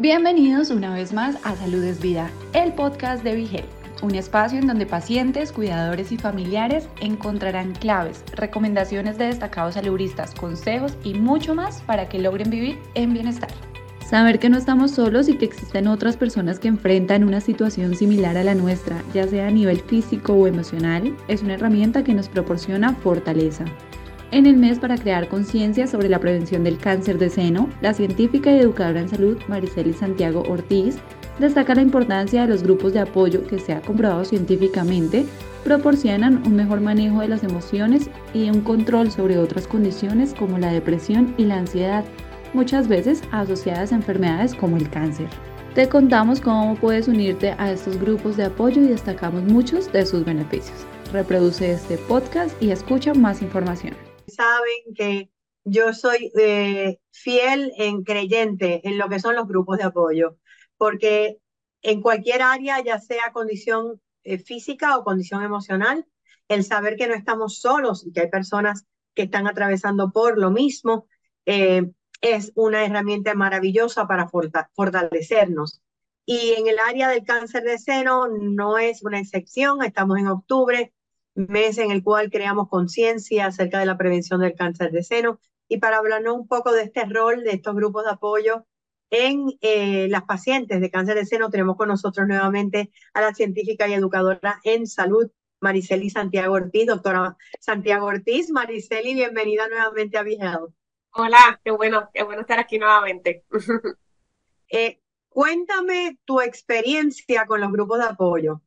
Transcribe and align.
Bienvenidos 0.00 0.70
una 0.70 0.94
vez 0.94 1.12
más 1.12 1.38
a 1.42 1.56
Salud 1.56 1.82
es 1.82 2.00
Vida, 2.00 2.30
el 2.52 2.72
podcast 2.72 3.24
de 3.24 3.34
Vigel, 3.34 3.64
un 4.00 4.14
espacio 4.14 4.56
en 4.60 4.68
donde 4.68 4.86
pacientes, 4.86 5.50
cuidadores 5.50 6.12
y 6.12 6.16
familiares 6.16 6.88
encontrarán 7.00 7.72
claves, 7.72 8.22
recomendaciones 8.36 9.18
de 9.18 9.24
destacados 9.24 9.74
saludistas, 9.74 10.36
consejos 10.36 10.96
y 11.02 11.14
mucho 11.14 11.56
más 11.56 11.82
para 11.82 12.08
que 12.08 12.20
logren 12.20 12.48
vivir 12.48 12.78
en 12.94 13.12
bienestar. 13.12 13.50
Saber 14.08 14.38
que 14.38 14.48
no 14.48 14.56
estamos 14.56 14.92
solos 14.92 15.28
y 15.28 15.36
que 15.36 15.46
existen 15.46 15.88
otras 15.88 16.16
personas 16.16 16.60
que 16.60 16.68
enfrentan 16.68 17.24
una 17.24 17.40
situación 17.40 17.96
similar 17.96 18.36
a 18.36 18.44
la 18.44 18.54
nuestra, 18.54 19.02
ya 19.12 19.26
sea 19.26 19.48
a 19.48 19.50
nivel 19.50 19.80
físico 19.80 20.32
o 20.32 20.46
emocional, 20.46 21.16
es 21.26 21.42
una 21.42 21.54
herramienta 21.54 22.04
que 22.04 22.14
nos 22.14 22.28
proporciona 22.28 22.94
fortaleza. 22.94 23.64
En 24.30 24.44
el 24.44 24.58
mes 24.58 24.78
para 24.78 24.98
crear 24.98 25.26
conciencia 25.28 25.86
sobre 25.86 26.10
la 26.10 26.18
prevención 26.18 26.62
del 26.62 26.76
cáncer 26.76 27.16
de 27.18 27.30
seno, 27.30 27.70
la 27.80 27.94
científica 27.94 28.52
y 28.52 28.58
educadora 28.58 29.00
en 29.00 29.08
salud 29.08 29.38
Mariceli 29.48 29.94
Santiago 29.94 30.42
Ortiz 30.46 30.98
destaca 31.38 31.74
la 31.74 31.80
importancia 31.80 32.42
de 32.42 32.48
los 32.48 32.62
grupos 32.62 32.92
de 32.92 33.00
apoyo 33.00 33.46
que 33.46 33.58
se 33.58 33.72
ha 33.72 33.80
comprobado 33.80 34.26
científicamente 34.26 35.24
proporcionan 35.64 36.42
un 36.46 36.56
mejor 36.56 36.82
manejo 36.82 37.20
de 37.20 37.28
las 37.28 37.42
emociones 37.42 38.10
y 38.34 38.50
un 38.50 38.60
control 38.60 39.10
sobre 39.10 39.38
otras 39.38 39.66
condiciones 39.66 40.34
como 40.34 40.58
la 40.58 40.72
depresión 40.72 41.34
y 41.38 41.44
la 41.44 41.56
ansiedad, 41.56 42.04
muchas 42.52 42.86
veces 42.86 43.22
asociadas 43.32 43.92
a 43.92 43.96
enfermedades 43.96 44.54
como 44.54 44.76
el 44.76 44.90
cáncer. 44.90 45.28
Te 45.74 45.88
contamos 45.88 46.40
cómo 46.40 46.74
puedes 46.74 47.08
unirte 47.08 47.54
a 47.56 47.72
estos 47.72 47.98
grupos 47.98 48.36
de 48.36 48.44
apoyo 48.44 48.82
y 48.82 48.88
destacamos 48.88 49.44
muchos 49.44 49.90
de 49.90 50.04
sus 50.04 50.24
beneficios. 50.24 50.86
Reproduce 51.12 51.70
este 51.70 51.96
podcast 51.96 52.54
y 52.62 52.70
escucha 52.70 53.14
más 53.14 53.40
información 53.40 54.07
saben 54.28 54.94
que 54.94 55.30
yo 55.64 55.92
soy 55.92 56.32
eh, 56.38 56.98
fiel 57.10 57.72
en 57.76 58.04
creyente 58.04 58.80
en 58.88 58.98
lo 58.98 59.08
que 59.08 59.20
son 59.20 59.34
los 59.36 59.46
grupos 59.46 59.78
de 59.78 59.84
apoyo, 59.84 60.38
porque 60.76 61.38
en 61.82 62.00
cualquier 62.00 62.42
área, 62.42 62.82
ya 62.82 62.98
sea 63.00 63.32
condición 63.32 64.00
eh, 64.24 64.38
física 64.38 64.96
o 64.96 65.04
condición 65.04 65.42
emocional, 65.42 66.06
el 66.48 66.64
saber 66.64 66.96
que 66.96 67.08
no 67.08 67.14
estamos 67.14 67.60
solos 67.60 68.06
y 68.06 68.12
que 68.12 68.20
hay 68.20 68.30
personas 68.30 68.86
que 69.14 69.22
están 69.22 69.46
atravesando 69.46 70.10
por 70.10 70.38
lo 70.38 70.50
mismo, 70.50 71.06
eh, 71.46 71.90
es 72.20 72.52
una 72.54 72.84
herramienta 72.84 73.34
maravillosa 73.34 74.06
para 74.06 74.28
fortalecernos. 74.74 75.82
Y 76.24 76.54
en 76.58 76.68
el 76.68 76.78
área 76.78 77.08
del 77.08 77.24
cáncer 77.24 77.62
de 77.62 77.78
seno 77.78 78.28
no 78.28 78.78
es 78.78 79.02
una 79.02 79.18
excepción, 79.18 79.82
estamos 79.82 80.18
en 80.18 80.28
octubre, 80.28 80.92
mes 81.38 81.78
en 81.78 81.90
el 81.90 82.02
cual 82.02 82.30
creamos 82.30 82.68
conciencia 82.68 83.46
acerca 83.46 83.78
de 83.78 83.86
la 83.86 83.96
prevención 83.96 84.40
del 84.40 84.54
cáncer 84.54 84.90
de 84.90 85.02
seno 85.02 85.40
y 85.68 85.78
para 85.78 85.98
hablarnos 85.98 86.34
un 86.34 86.48
poco 86.48 86.72
de 86.72 86.82
este 86.82 87.04
rol 87.04 87.44
de 87.44 87.52
estos 87.52 87.74
grupos 87.74 88.04
de 88.04 88.10
apoyo 88.10 88.66
en 89.10 89.46
eh, 89.60 90.08
las 90.08 90.24
pacientes 90.24 90.80
de 90.80 90.90
cáncer 90.90 91.14
de 91.14 91.24
seno, 91.24 91.50
tenemos 91.50 91.76
con 91.76 91.88
nosotros 91.88 92.26
nuevamente 92.26 92.90
a 93.14 93.22
la 93.22 93.32
científica 93.32 93.88
y 93.88 93.94
educadora 93.94 94.60
en 94.64 94.86
salud, 94.86 95.30
Mariceli 95.60 96.10
Santiago 96.10 96.54
Ortiz. 96.54 96.86
Doctora 96.86 97.36
Santiago 97.58 98.06
Ortiz, 98.06 98.50
Mariceli, 98.50 99.14
bienvenida 99.14 99.66
nuevamente 99.68 100.18
a 100.18 100.22
Vigel. 100.22 100.68
Hola, 101.12 101.60
qué 101.64 101.70
bueno, 101.70 102.10
qué 102.12 102.22
bueno 102.22 102.42
estar 102.42 102.58
aquí 102.58 102.78
nuevamente. 102.78 103.44
Eh, 104.70 105.00
cuéntame 105.30 106.18
tu 106.26 106.42
experiencia 106.42 107.46
con 107.46 107.62
los 107.62 107.72
grupos 107.72 108.00
de 108.00 108.04
apoyo. 108.04 108.60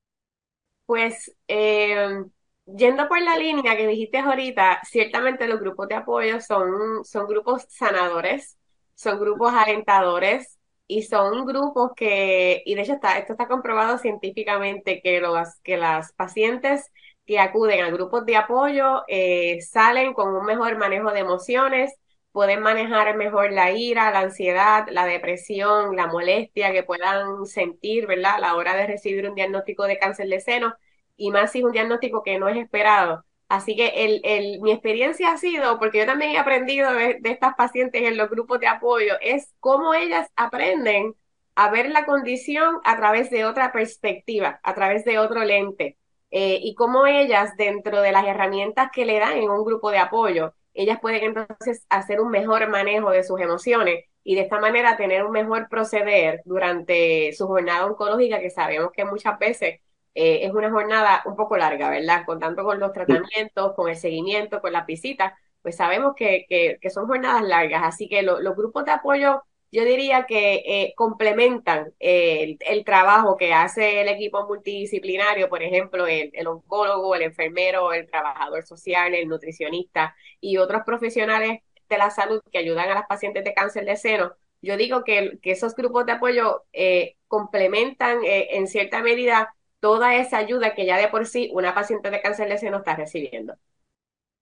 Pues 0.87 1.31
eh, 1.47 2.23
yendo 2.65 3.07
por 3.07 3.21
la 3.21 3.37
línea 3.37 3.75
que 3.77 3.87
dijiste 3.87 4.19
ahorita, 4.19 4.81
ciertamente 4.83 5.47
los 5.47 5.59
grupos 5.59 5.87
de 5.87 5.95
apoyo 5.95 6.39
son, 6.41 7.03
son 7.03 7.27
grupos 7.27 7.65
sanadores, 7.69 8.57
son 8.95 9.19
grupos 9.19 9.53
alentadores 9.53 10.59
y 10.87 11.03
son 11.03 11.45
grupos 11.45 11.91
que, 11.95 12.61
y 12.65 12.75
de 12.75 12.81
hecho 12.81 12.93
está, 12.93 13.17
esto 13.17 13.33
está 13.33 13.47
comprobado 13.47 13.97
científicamente, 13.97 15.01
que, 15.01 15.19
los, 15.21 15.47
que 15.63 15.77
las 15.77 16.13
pacientes 16.13 16.91
que 17.25 17.39
acuden 17.39 17.81
a 17.83 17.89
grupos 17.91 18.25
de 18.25 18.35
apoyo 18.35 19.03
eh, 19.07 19.61
salen 19.61 20.13
con 20.13 20.35
un 20.35 20.45
mejor 20.45 20.77
manejo 20.77 21.11
de 21.11 21.19
emociones, 21.19 21.93
pueden 22.31 22.61
manejar 22.61 23.15
mejor 23.17 23.51
la 23.51 23.71
ira, 23.71 24.11
la 24.11 24.21
ansiedad, 24.21 24.87
la 24.89 25.05
depresión, 25.05 25.95
la 25.95 26.07
molestia 26.07 26.71
que 26.71 26.83
puedan 26.83 27.45
sentir, 27.45 28.07
¿verdad? 28.07 28.35
A 28.35 28.39
la 28.39 28.55
hora 28.55 28.75
de 28.75 28.87
recibir 28.87 29.27
un 29.27 29.35
diagnóstico 29.35 29.83
de 29.85 29.97
cáncer 29.97 30.27
de 30.27 30.39
seno 30.39 30.73
y 31.21 31.29
más 31.29 31.51
si 31.51 31.59
es 31.59 31.65
un 31.65 31.71
diagnóstico 31.71 32.23
que 32.23 32.39
no 32.39 32.49
es 32.49 32.57
esperado. 32.57 33.23
Así 33.47 33.75
que 33.75 33.89
el, 34.05 34.21
el, 34.23 34.59
mi 34.61 34.71
experiencia 34.71 35.31
ha 35.31 35.37
sido, 35.37 35.77
porque 35.77 35.99
yo 35.99 36.05
también 36.07 36.31
he 36.31 36.39
aprendido 36.39 36.91
de, 36.93 37.19
estas 37.25 37.53
pacientes 37.55 38.01
en 38.03 38.17
los 38.17 38.29
grupos 38.29 38.59
de 38.59 38.67
apoyo, 38.67 39.13
es 39.21 39.53
cómo 39.59 39.93
ellas 39.93 40.29
aprenden 40.35 41.13
a 41.53 41.69
ver 41.69 41.91
la 41.91 42.05
condición 42.05 42.79
a 42.85 42.97
través 42.97 43.29
de 43.29 43.45
otra 43.45 43.71
perspectiva, 43.71 44.59
a 44.63 44.73
través 44.73 45.05
de 45.05 45.19
otro 45.19 45.43
lente, 45.43 45.97
eh, 46.31 46.57
y 46.59 46.73
cómo 46.73 47.05
ellas, 47.05 47.55
dentro 47.55 48.01
de 48.01 48.11
las 48.11 48.25
herramientas 48.25 48.89
que 48.91 49.05
le 49.05 49.19
dan 49.19 49.33
en 49.37 49.49
un 49.51 49.63
grupo 49.63 49.91
de 49.91 49.99
apoyo, 49.99 50.55
ellas 50.73 50.99
pueden 51.01 51.23
entonces 51.23 51.85
hacer 51.89 52.19
un 52.19 52.31
mejor 52.31 52.67
manejo 52.69 53.11
de 53.11 53.23
sus 53.23 53.39
emociones 53.39 54.05
y 54.23 54.35
de 54.35 54.41
esta 54.41 54.59
manera 54.59 54.97
tener 54.97 55.23
un 55.23 55.31
mejor 55.31 55.67
proceder 55.69 56.41
durante 56.45 57.31
su 57.33 57.45
jornada 57.47 57.85
oncológica, 57.85 58.39
que 58.39 58.49
sabemos 58.49 58.91
que 58.91 59.05
muchas 59.05 59.37
veces 59.37 59.81
eh, 60.13 60.45
es 60.45 60.51
una 60.53 60.69
jornada 60.69 61.21
un 61.25 61.35
poco 61.35 61.57
larga, 61.57 61.89
¿verdad? 61.89 62.25
Con 62.25 62.39
tanto 62.39 62.63
con 62.63 62.79
los 62.79 62.91
tratamientos, 62.91 63.73
con 63.75 63.89
el 63.89 63.95
seguimiento, 63.95 64.61
con 64.61 64.73
las 64.73 64.85
visitas, 64.85 65.33
pues 65.61 65.77
sabemos 65.77 66.15
que, 66.15 66.45
que, 66.49 66.89
son 66.89 67.07
jornadas 67.07 67.43
largas. 67.43 67.83
Así 67.83 68.09
que 68.09 68.21
los 68.23 68.55
grupos 68.55 68.85
de 68.85 68.91
apoyo, 68.91 69.43
yo 69.71 69.85
diría 69.85 70.25
que 70.25 70.55
eh, 70.65 70.93
complementan 70.97 71.93
el, 71.99 72.57
trabajo 72.85 73.37
que 73.37 73.53
hace 73.53 74.01
el 74.01 74.09
equipo 74.09 74.45
multidisciplinario, 74.47 75.49
por 75.49 75.63
ejemplo, 75.63 76.07
el, 76.07 76.31
el 76.33 76.47
oncólogo, 76.47 77.15
el 77.15 77.21
enfermero, 77.23 77.93
el 77.93 78.07
trabajador 78.07 78.65
social, 78.65 79.13
el 79.15 79.27
nutricionista 79.29 80.15
y 80.41 80.57
otros 80.57 80.81
profesionales 80.85 81.61
de 81.89 81.97
la 81.97 82.09
salud 82.09 82.41
que 82.51 82.57
ayudan 82.57 82.89
a 82.89 82.95
las 82.95 83.07
pacientes 83.07 83.43
de 83.43 83.53
cáncer 83.53 83.85
de 83.85 83.95
seno. 83.95 84.33
Yo 84.61 84.77
digo 84.77 85.03
que, 85.03 85.39
que 85.41 85.51
esos 85.51 85.75
grupos 85.75 86.05
de 86.05 86.13
apoyo 86.13 86.63
eh, 86.73 87.15
complementan 87.27 88.19
en 88.23 88.67
cierta 88.67 89.01
medida 89.01 89.55
toda 89.81 90.15
esa 90.15 90.37
ayuda 90.37 90.73
que 90.73 90.85
ya 90.85 90.97
de 90.97 91.09
por 91.09 91.25
sí 91.27 91.49
una 91.53 91.75
paciente 91.75 92.09
de 92.09 92.21
cáncer 92.21 92.47
de 92.47 92.57
seno 92.57 92.77
está 92.77 92.95
recibiendo. 92.95 93.55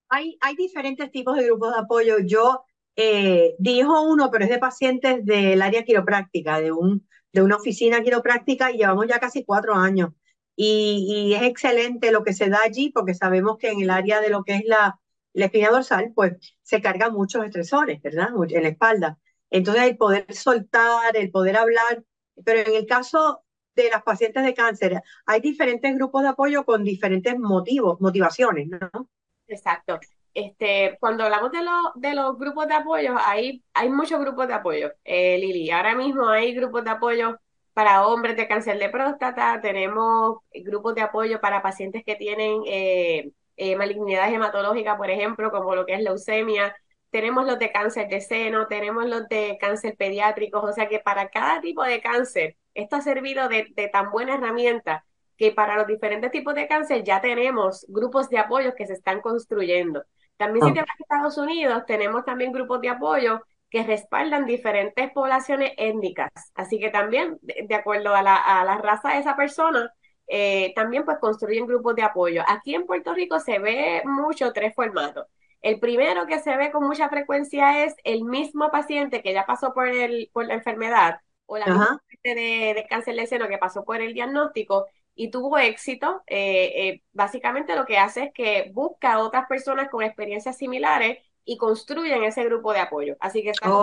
Hay, 0.10 0.38
hay 0.42 0.56
diferentes 0.56 1.12
tipos 1.12 1.36
de 1.38 1.46
grupos 1.46 1.74
de 1.74 1.80
apoyo. 1.80 2.18
Yo 2.20 2.66
eh, 2.96 3.56
dijo 3.60 4.02
uno, 4.04 4.30
pero 4.32 4.44
es 4.44 4.50
de 4.52 4.60
pacientes 4.60 5.26
del 5.26 5.62
área 5.62 5.84
quiropráctica, 5.84 6.60
de, 6.60 6.72
un, 6.72 7.08
de 7.32 7.42
una 7.42 7.56
oficina 7.56 8.02
quiropráctica 8.04 8.72
y 8.72 8.78
llevamos 8.78 9.08
ya 9.08 9.20
casi 9.20 9.46
cuatro 9.46 9.74
años. 9.76 10.12
Y, 10.56 11.34
es 11.36 11.44
excelente 11.44 12.12
lo 12.12 12.24
que 12.24 12.34
se 12.34 12.50
da 12.50 12.60
allí 12.64 12.92
porque 12.92 13.14
sabemos 13.14 13.58
que 13.58 13.70
en 13.70 13.82
el 13.82 13.90
área 13.90 14.20
de 14.20 14.30
lo 14.30 14.44
que 14.44 14.56
es 14.56 14.64
la, 14.66 15.00
la 15.34 15.46
espina 15.46 15.70
dorsal, 15.70 16.12
pues 16.14 16.34
se 16.64 16.82
cargan 16.82 17.14
muchos 17.14 17.46
estresores, 17.46 18.02
¿verdad? 18.02 18.30
En 18.50 18.64
la 18.64 18.70
espalda. 18.70 19.20
Entonces 19.50 19.84
el 19.84 19.98
poder 19.98 20.34
soltar, 20.34 21.16
el 21.16 21.32
poder 21.32 21.56
hablar, 21.58 22.04
pero 22.44 22.70
en 22.70 22.76
el 22.76 22.86
caso 22.86 23.44
de 23.84 23.90
las 23.90 24.04
pacientes 24.04 24.44
de 24.44 24.54
cáncer. 24.54 25.02
Hay 25.26 25.42
diferentes 25.42 25.96
grupos 25.96 26.24
de 26.24 26.30
apoyo 26.30 26.66
con 26.66 26.84
diferentes 26.84 27.38
motivos, 27.38 28.00
motivaciones, 28.00 28.68
¿no? 28.68 29.08
Exacto. 29.48 30.00
Este, 30.34 30.98
cuando 31.00 31.24
hablamos 31.24 31.52
de, 31.52 31.60
de 31.96 32.14
los 32.16 32.38
grupos 32.38 32.68
de 32.68 32.76
apoyo, 32.76 33.16
hay, 33.20 33.64
hay 33.74 33.90
muchos 33.90 34.20
grupos 34.20 34.48
de 34.48 34.54
apoyo, 34.54 34.92
eh, 35.04 35.38
Lili. 35.38 35.72
Ahora 35.72 35.96
mismo 35.96 36.28
hay 36.30 36.54
grupos 36.54 36.84
de 36.84 36.92
apoyo 36.92 37.38
para 37.74 38.08
hombres 38.08 38.36
de 38.38 38.48
cáncer 38.48 38.78
de 38.78 38.90
próstata, 38.90 39.60
tenemos 39.62 40.40
grupos 40.54 40.96
de 40.96 41.02
apoyo 41.02 41.40
para 41.42 41.62
pacientes 41.62 42.04
que 42.06 42.16
tienen 42.16 42.62
eh, 42.68 43.32
eh, 43.58 43.76
malignidades 43.76 44.34
hematológicas, 44.34 44.98
por 44.98 45.10
ejemplo, 45.10 45.52
como 45.52 45.76
lo 45.76 45.86
que 45.86 45.94
es 45.96 46.02
leucemia, 46.02 46.76
tenemos 47.10 47.46
los 47.46 47.58
de 47.58 47.72
cáncer 47.72 48.08
de 48.08 48.22
seno, 48.22 48.68
tenemos 48.68 49.06
los 49.06 49.28
de 49.30 49.58
cáncer 49.60 49.96
pediátrico, 49.98 50.60
o 50.60 50.74
sea 50.74 50.88
que 50.88 51.00
para 51.00 51.30
cada 51.30 51.60
tipo 51.62 51.84
de 51.84 52.02
cáncer 52.02 52.58
esto 52.80 52.96
ha 52.96 53.02
servido 53.02 53.48
de, 53.50 53.66
tan 53.92 54.12
buena 54.12 54.36
herramienta 54.36 55.06
que 55.38 55.52
para 55.52 55.78
los 55.78 55.88
diferentes 55.88 56.32
tipos 56.32 56.54
de 56.56 56.68
cáncer 56.68 57.04
ya 57.04 57.22
tenemos 57.22 57.86
grupos 57.88 58.30
de 58.30 58.40
apoyo 58.40 58.76
que 58.76 58.86
se 58.86 58.94
están 58.94 59.22
construyendo. 59.22 60.04
También 60.38 60.66
si 60.66 60.74
te 60.74 60.80
vas 60.80 60.90
a 60.90 61.04
Estados 61.04 61.38
Unidos, 61.38 61.84
tenemos 61.86 62.26
también 62.26 62.52
grupos 62.52 62.82
de 62.82 62.90
apoyo 62.90 63.42
que 63.70 63.84
respaldan 63.84 64.46
diferentes 64.46 65.12
poblaciones 65.12 65.74
étnicas. 65.78 66.30
Así 66.56 66.80
que 66.80 66.90
también, 66.90 67.38
de, 67.42 67.76
acuerdo 67.76 68.16
a 68.16 68.24
la, 68.24 68.80
raza 68.82 69.10
de 69.10 69.20
esa 69.20 69.36
persona, 69.36 69.94
eh, 70.28 70.74
también 70.76 71.06
pues 71.06 71.18
construyen 71.20 71.68
grupos 71.68 71.96
de 71.96 72.04
apoyo. 72.04 72.44
Aquí 72.48 72.76
en 72.76 72.86
Puerto 72.86 73.14
Rico 73.14 73.40
se 73.40 73.60
ve 73.60 74.02
mucho 74.06 74.52
tres 74.54 74.74
formatos. 74.74 75.28
El 75.62 75.80
primero 75.80 76.26
que 76.26 76.40
se 76.40 76.56
ve 76.56 76.72
con 76.72 76.86
mucha 76.86 77.10
frecuencia 77.10 77.84
es 77.84 77.96
el 78.04 78.24
mismo 78.24 78.72
paciente 78.72 79.22
que 79.22 79.34
ya 79.34 79.46
pasó 79.46 79.74
por, 79.74 79.88
el, 79.88 80.30
por 80.34 80.46
la 80.46 80.54
enfermedad 80.54 81.20
o 81.50 81.58
la 81.58 81.66
misma 81.66 82.04
de, 82.24 82.74
de, 82.76 82.86
cáncer 82.88 83.16
de 83.16 83.26
seno 83.26 83.48
que 83.48 83.58
pasó 83.58 83.84
por 83.84 84.00
el 84.02 84.14
diagnóstico 84.14 84.86
y 85.16 85.32
tuvo 85.32 85.58
éxito, 85.58 86.24
eh, 86.28 86.72
eh, 86.76 87.04
básicamente 87.12 87.76
lo 87.76 87.86
que 87.86 87.98
hace 87.98 88.26
es 88.26 88.34
que 88.34 88.72
busca 88.74 89.14
a 89.14 89.20
otras 89.20 89.48
personas 89.48 89.90
con 89.90 90.04
experiencias 90.04 90.58
similares 90.58 91.18
y 91.44 91.58
construyen 91.58 92.24
ese 92.24 92.44
grupo 92.46 92.72
de 92.72 92.80
apoyo. 92.80 93.18
Así 93.20 93.42
que 93.42 93.50
están 93.50 93.74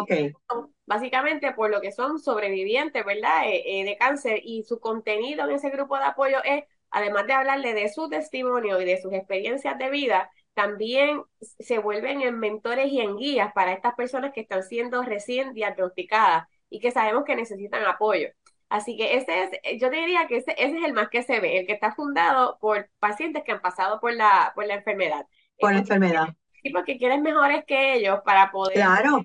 básicamente 0.87 1.53
por 1.53 1.71
lo 1.71 1.81
que 1.81 1.91
son 1.91 2.21
sobrevivientes, 2.21 3.05
¿verdad? 3.05 3.43
Eh, 3.47 3.85
de 3.85 3.97
cáncer 3.99 4.41
y 4.45 4.63
su 4.63 4.79
contenido 4.79 5.45
en 5.45 5.57
ese 5.57 5.71
grupo 5.71 5.99
de 5.99 6.05
apoyo 6.05 6.39
es, 6.45 6.65
además 6.91 7.27
de 7.27 7.33
hablarle 7.33 7.75
de 7.75 7.89
su 7.89 8.09
testimonio 8.09 8.81
y 8.81 8.85
de 8.85 9.03
sus 9.03 9.13
experiencias 9.13 9.77
de 9.77 9.91
vida, 9.91 10.31
también 10.55 11.23
se 11.41 11.79
vuelven 11.79 12.23
en 12.23 12.39
mentores 12.39 12.91
y 12.93 13.01
en 13.01 13.17
guías 13.17 13.53
para 13.53 13.73
estas 13.73 13.95
personas 13.95 14.33
que 14.33 14.41
están 14.41 14.63
siendo 14.63 15.03
recién 15.03 15.53
diagnosticadas 15.53 16.47
y 16.69 16.81
que 16.81 16.91
sabemos 16.91 17.25
que 17.25 17.37
necesitan 17.37 17.85
apoyo. 17.85 18.29
Así 18.69 18.97
que 18.97 19.17
ese 19.17 19.45
es, 19.45 19.81
yo 19.81 19.91
diría 19.91 20.27
que 20.27 20.39
ese, 20.39 20.53
ese, 20.59 20.79
es 20.79 20.85
el 20.85 20.93
más 20.93 21.09
que 21.09 21.23
se 21.23 21.39
ve, 21.41 21.59
el 21.59 21.67
que 21.67 21.73
está 21.73 21.95
fundado 21.95 22.59
por 22.61 22.91
pacientes 22.99 23.45
que 23.45 23.53
han 23.53 23.61
pasado 23.61 24.01
por 24.01 24.13
la, 24.13 24.53
por 24.55 24.67
la 24.67 24.75
enfermedad. 24.75 25.27
Por 25.59 25.73
la 25.73 25.79
enfermedad. 25.79 26.29
Sí, 26.63 26.71
porque 26.71 26.99
quieres 26.99 27.21
mejores 27.21 27.65
que 27.65 27.95
ellos 27.95 28.21
para 28.25 28.51
poder 28.51 28.75
claro. 28.75 29.23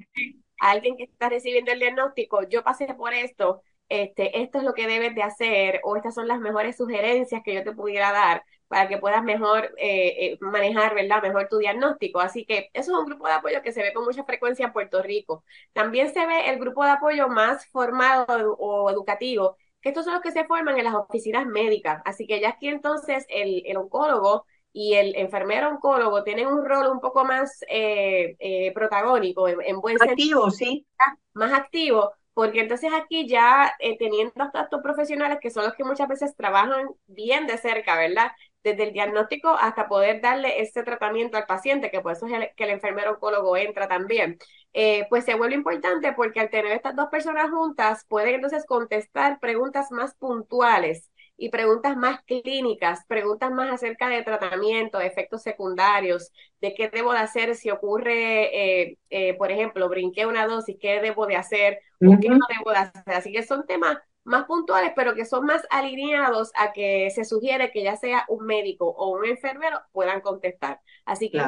a 0.60 0.72
alguien 0.72 0.96
que 0.96 1.04
está 1.06 1.30
recibiendo 1.30 1.72
el 1.72 1.80
diagnóstico, 1.80 2.48
yo 2.48 2.64
pasé 2.64 2.94
por 2.94 3.14
esto, 3.14 3.64
este, 3.90 4.42
esto 4.42 4.60
es 4.60 4.64
lo 4.64 4.74
que 4.74 4.88
debes 4.88 5.16
de 5.16 5.24
hacer 5.24 5.82
o 5.84 5.96
estas 5.96 6.14
son 6.14 6.28
las 6.28 6.40
mejores 6.40 6.78
sugerencias 6.78 7.42
que 7.44 7.56
yo 7.56 7.64
te 7.64 7.74
pudiera 7.74 8.12
dar 8.12 8.44
para 8.71 8.88
que 8.89 8.97
puedas 8.97 9.23
mejor 9.23 9.65
eh, 9.77 10.33
eh, 10.33 10.38
manejar, 10.41 10.95
¿verdad? 10.95 11.21
Mejor 11.23 11.50
tu 11.50 11.59
diagnóstico. 11.59 12.21
Así 12.21 12.45
que 12.45 12.69
eso 12.73 12.94
es 12.94 12.97
un 13.00 13.06
grupo 13.06 13.27
de 13.27 13.33
apoyo 13.33 13.62
que 13.62 13.73
se 13.73 13.83
ve 13.83 13.94
con 13.94 14.06
mucha 14.06 14.23
frecuencia 14.25 14.65
en 14.68 14.73
Puerto 14.73 15.03
Rico. 15.03 15.44
También 15.73 16.13
se 16.13 16.25
ve 16.25 16.50
el 16.50 16.59
grupo 16.59 16.83
de 16.85 16.91
apoyo 16.91 17.29
más 17.29 17.68
formado 17.68 18.56
o 18.59 18.89
educativo, 18.89 19.57
que 19.81 19.89
estos 19.89 20.06
son 20.06 20.13
los 20.15 20.23
que 20.23 20.31
se 20.31 20.45
forman 20.45 20.77
en 20.79 20.85
las 20.85 20.95
oficinas 20.95 21.45
médicas. 21.47 22.01
Así 22.06 22.27
que 22.27 22.39
ya 22.41 22.50
aquí 22.51 22.69
entonces 22.69 23.25
el, 23.29 23.63
el 23.65 23.77
oncólogo 23.77 24.45
y 24.73 24.94
el 24.95 25.15
enfermero 25.18 25.69
oncólogo 25.69 26.23
tienen 26.23 26.47
un 26.47 26.65
rol 26.65 26.88
un 26.88 27.01
poco 27.01 27.25
más 27.25 27.59
eh, 27.69 28.71
protagónico, 28.73 29.47
en, 29.50 29.62
en 29.62 29.81
buen 29.81 30.01
activo, 30.01 30.50
sí. 30.51 30.88
Más 31.33 31.53
activo, 31.53 32.12
porque 32.33 32.62
entonces 32.62 32.91
aquí 32.94 33.27
ya 33.27 33.73
eh, 33.79 33.97
teniendo 33.97 34.33
estos 34.53 34.81
profesionales 34.81 35.39
que 35.41 35.50
son 35.50 35.63
los 35.65 35.75
que 35.75 35.83
muchas 35.83 36.07
veces 36.07 36.35
trabajan 36.35 36.88
bien 37.07 37.47
de 37.47 37.57
cerca, 37.57 37.97
¿verdad? 37.97 38.31
Desde 38.63 38.84
el 38.84 38.94
diagnóstico 38.94 39.50
hasta 39.50 39.88
poder 39.88 40.22
darle 40.22 40.62
ese 40.62 40.84
tratamiento 40.84 41.38
al 41.38 41.46
paciente, 41.48 41.90
que 41.90 42.02
por 42.02 42.12
eso 42.12 42.28
es 42.28 42.50
que 42.56 42.63
el 42.63 42.69
enfermero 42.69 43.12
oncólogo 43.13 43.58
entra 43.58 43.88
también, 43.88 44.38
eh, 44.74 45.08
pues 45.10 45.25
se 45.25 45.36
vuelve 45.36 45.56
importante 45.56 46.13
porque 46.13 46.40
al 46.40 46.50
tener 46.50 46.72
estas 46.72 46.96
dos 46.96 47.10
personas 47.10 47.50
juntas 47.50 48.06
pueden 48.08 48.36
entonces 48.36 48.66
contestar 48.66 49.40
preguntas 49.40 49.92
más 49.92 50.13
puntuales 50.16 51.10
y 51.38 51.50
preguntas 51.50 51.98
más 51.98 52.22
clínicas, 52.24 53.04
preguntas 53.08 53.50
más 53.52 53.72
acerca 53.72 54.08
de 54.10 54.22
tratamiento, 54.22 55.00
de 55.00 55.07
efectos 55.07 55.42
secundarios, 55.42 56.31
de 56.62 56.75
qué 56.75 56.88
debo 56.90 57.14
de 57.14 57.19
hacer 57.19 57.56
si 57.56 57.72
ocurre, 57.72 58.84
eh, 58.84 58.98
eh, 59.10 59.34
por 59.36 59.52
ejemplo, 59.52 59.90
brinqué 59.90 60.28
una 60.28 60.46
dosis, 60.46 60.78
qué 60.80 61.02
debo 61.02 61.25
de 61.25 61.38
hacer 61.38 61.80
o 62.00 62.19
qué 62.22 62.30
no 62.30 62.38
debo 62.48 62.69
de 62.72 62.78
hacer. 62.78 63.14
Así 63.16 63.31
que 63.31 63.42
son 63.42 63.66
temas 63.66 63.98
más 64.23 64.45
puntuales, 64.45 64.94
pero 64.95 65.15
que 65.15 65.25
son 65.25 65.45
más 65.45 65.63
alineados 65.69 66.51
a 66.56 66.73
que 66.73 67.09
se 67.12 67.25
sugiere 67.25 67.71
que 67.71 67.83
ya 67.83 67.95
sea 67.95 68.25
un 68.29 68.45
médico 68.45 68.88
o 68.88 69.09
un 69.09 69.25
enfermero 69.25 69.81
puedan 69.91 70.21
contestar. 70.21 70.79
Así 71.06 71.31
que 71.31 71.39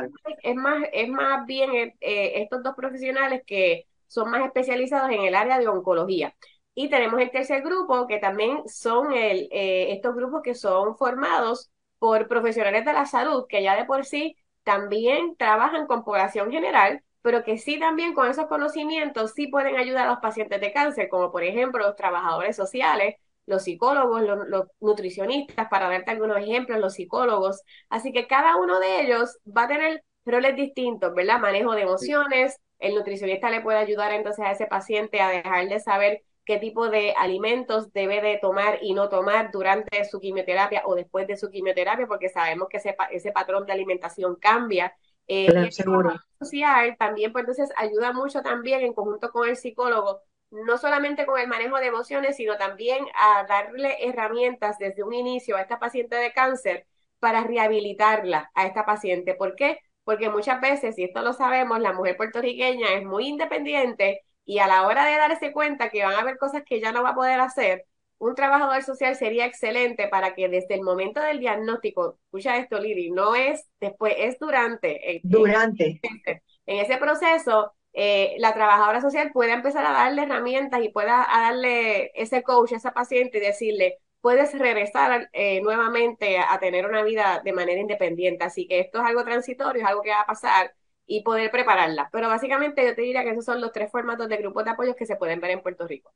es, 0.41 0.55
más, 0.55 0.83
es 0.91 1.07
más 1.09 1.45
bien 1.45 1.93
eh, 2.01 2.41
estos 2.41 2.63
dos 2.63 2.75
profesionales 2.75 3.43
que 3.45 3.87
son 4.07 4.29
más 4.31 4.45
especializados 4.45 5.11
en 5.11 5.21
el 5.21 5.35
área 5.35 5.59
de 5.59 5.67
oncología. 5.67 6.35
Y 6.75 6.89
tenemos 6.89 7.19
el 7.21 7.31
tercer 7.31 7.61
grupo, 7.61 8.07
que 8.07 8.17
también 8.17 8.67
son 8.67 9.13
el, 9.13 9.47
eh, 9.51 9.93
estos 9.93 10.15
grupos 10.15 10.41
que 10.43 10.55
son 10.55 10.97
formados 10.97 11.71
por 11.99 12.27
profesionales 12.27 12.85
de 12.85 12.93
la 12.93 13.05
salud, 13.05 13.45
que 13.47 13.61
ya 13.63 13.75
de 13.75 13.85
por 13.85 14.05
sí 14.05 14.35
también 14.63 15.35
trabajan 15.37 15.87
con 15.87 16.03
población 16.03 16.51
general, 16.51 17.03
pero 17.23 17.43
que 17.43 17.57
sí 17.57 17.79
también 17.79 18.13
con 18.13 18.29
esos 18.29 18.45
conocimientos 18.47 19.31
sí 19.33 19.47
pueden 19.47 19.77
ayudar 19.77 20.07
a 20.07 20.11
los 20.11 20.19
pacientes 20.19 20.61
de 20.61 20.71
cáncer, 20.71 21.09
como 21.09 21.31
por 21.31 21.43
ejemplo 21.43 21.83
los 21.83 21.95
trabajadores 21.95 22.55
sociales, 22.55 23.15
los 23.47 23.63
psicólogos, 23.63 24.21
los, 24.21 24.47
los, 24.47 24.65
nutricionistas, 24.79 25.67
para 25.69 25.89
darte 25.89 26.11
algunos 26.11 26.37
ejemplos, 26.37 26.79
los 26.79 26.93
psicólogos. 26.93 27.63
Así 27.89 28.11
que 28.13 28.27
cada 28.27 28.57
uno 28.57 28.79
de 28.79 29.01
ellos 29.01 29.39
va 29.45 29.63
a 29.63 29.67
tener 29.67 30.03
roles 30.25 30.55
distintos, 30.55 31.13
¿verdad? 31.15 31.39
Manejo 31.39 31.73
de 31.73 31.81
emociones, 31.81 32.59
el 32.79 32.95
nutricionista 32.95 33.49
le 33.49 33.61
puede 33.61 33.79
ayudar 33.79 34.11
entonces 34.11 34.45
a 34.45 34.51
ese 34.51 34.67
paciente 34.67 35.21
a 35.21 35.29
dejar 35.29 35.67
de 35.67 35.79
saber 35.79 36.23
qué 36.45 36.57
tipo 36.57 36.89
de 36.89 37.13
alimentos 37.17 37.93
debe 37.93 38.21
de 38.21 38.37
tomar 38.37 38.79
y 38.81 38.93
no 38.93 39.09
tomar 39.09 39.51
durante 39.51 40.03
su 40.05 40.19
quimioterapia 40.19 40.83
o 40.85 40.95
después 40.95 41.25
de 41.27 41.37
su 41.37 41.49
quimioterapia, 41.49 42.07
porque 42.07 42.29
sabemos 42.29 42.67
que 42.69 42.77
ese, 42.77 42.95
ese 43.11 43.31
patrón 43.31 43.65
de 43.65 43.73
alimentación 43.73 44.35
cambia. 44.35 44.93
Eh, 45.27 45.53
el 45.55 45.71
seguro. 45.71 46.13
social 46.39 46.95
también, 46.99 47.31
pues 47.31 47.43
entonces 47.47 47.73
ayuda 47.77 48.13
mucho 48.13 48.41
también 48.41 48.81
en 48.81 48.93
conjunto 48.93 49.31
con 49.31 49.47
el 49.47 49.55
psicólogo, 49.57 50.21
no 50.51 50.77
solamente 50.77 51.25
con 51.25 51.39
el 51.39 51.47
manejo 51.47 51.77
de 51.77 51.87
emociones, 51.87 52.35
sino 52.37 52.57
también 52.57 53.05
a 53.15 53.45
darle 53.47 53.95
herramientas 54.07 54.77
desde 54.77 55.03
un 55.03 55.13
inicio 55.13 55.55
a 55.55 55.61
esta 55.61 55.79
paciente 55.79 56.15
de 56.15 56.33
cáncer 56.33 56.85
para 57.19 57.43
rehabilitarla 57.43 58.51
a 58.53 58.65
esta 58.67 58.85
paciente. 58.85 59.33
¿Por 59.35 59.55
qué? 59.55 59.79
Porque 60.03 60.29
muchas 60.29 60.59
veces, 60.61 60.97
y 60.99 61.05
esto 61.05 61.21
lo 61.21 61.33
sabemos, 61.33 61.79
la 61.79 61.93
mujer 61.93 62.17
puertorriqueña 62.17 62.89
es 62.95 63.05
muy 63.05 63.27
independiente 63.27 64.21
y 64.45 64.59
a 64.59 64.67
la 64.67 64.85
hora 64.87 65.05
de 65.05 65.15
darse 65.17 65.53
cuenta 65.53 65.89
que 65.89 66.03
van 66.03 66.15
a 66.15 66.19
haber 66.19 66.37
cosas 66.37 66.63
que 66.65 66.81
ya 66.81 66.91
no 66.91 67.01
va 67.03 67.11
a 67.11 67.15
poder 67.15 67.39
hacer, 67.39 67.85
un 68.23 68.35
trabajador 68.35 68.81
social 68.83 69.15
sería 69.15 69.45
excelente 69.45 70.07
para 70.07 70.33
que 70.33 70.47
desde 70.47 70.75
el 70.75 70.81
momento 70.81 71.19
del 71.19 71.39
diagnóstico, 71.39 72.19
escucha 72.25 72.57
esto, 72.57 72.79
Lili, 72.79 73.11
no 73.11 73.35
es 73.35 73.67
después, 73.81 74.15
es 74.17 74.39
durante. 74.39 75.19
Durante. 75.23 75.99
En, 76.65 76.79
ese 76.79 76.97
proceso, 76.97 77.73
eh, 77.91 78.35
la 78.39 78.53
trabajadora 78.53 79.01
social 79.01 79.31
puede 79.33 79.51
empezar 79.51 79.85
a 79.85 79.91
darle 79.91 80.23
herramientas 80.23 80.81
y 80.81 80.89
pueda 80.89 81.27
darle 81.29 82.11
ese 82.15 82.43
coach 82.43 82.71
a 82.71 82.77
esa 82.77 82.93
paciente 82.93 83.39
y 83.39 83.41
decirle, 83.41 83.97
puedes 84.21 84.57
regresar 84.57 85.29
eh, 85.33 85.61
nuevamente 85.61 86.37
a, 86.37 86.53
a, 86.53 86.59
tener 86.59 86.85
una 86.85 87.03
vida 87.03 87.41
de 87.43 87.51
manera 87.51 87.81
independiente. 87.81 88.45
Así 88.45 88.67
que 88.67 88.79
esto 88.79 88.99
es 88.99 89.05
algo 89.05 89.25
transitorio, 89.25 89.81
es 89.81 89.87
algo 89.87 90.01
que 90.01 90.11
va 90.11 90.21
a 90.21 90.25
pasar 90.25 90.73
y 91.05 91.23
poder 91.23 91.51
prepararla. 91.51 92.09
Pero 92.13 92.29
básicamente 92.29 92.85
yo 92.85 92.95
te 92.95 93.01
diría 93.01 93.23
que 93.23 93.31
esos 93.31 93.43
son 93.45 93.59
los 93.59 93.73
tres 93.73 93.91
formatos 93.91 94.29
de 94.29 94.37
grupos 94.37 94.63
de 94.63 94.71
apoyo 94.71 94.95
que 94.95 95.05
se 95.05 95.17
pueden 95.17 95.41
ver 95.41 95.51
en 95.51 95.61
Puerto 95.61 95.85
Rico. 95.85 96.13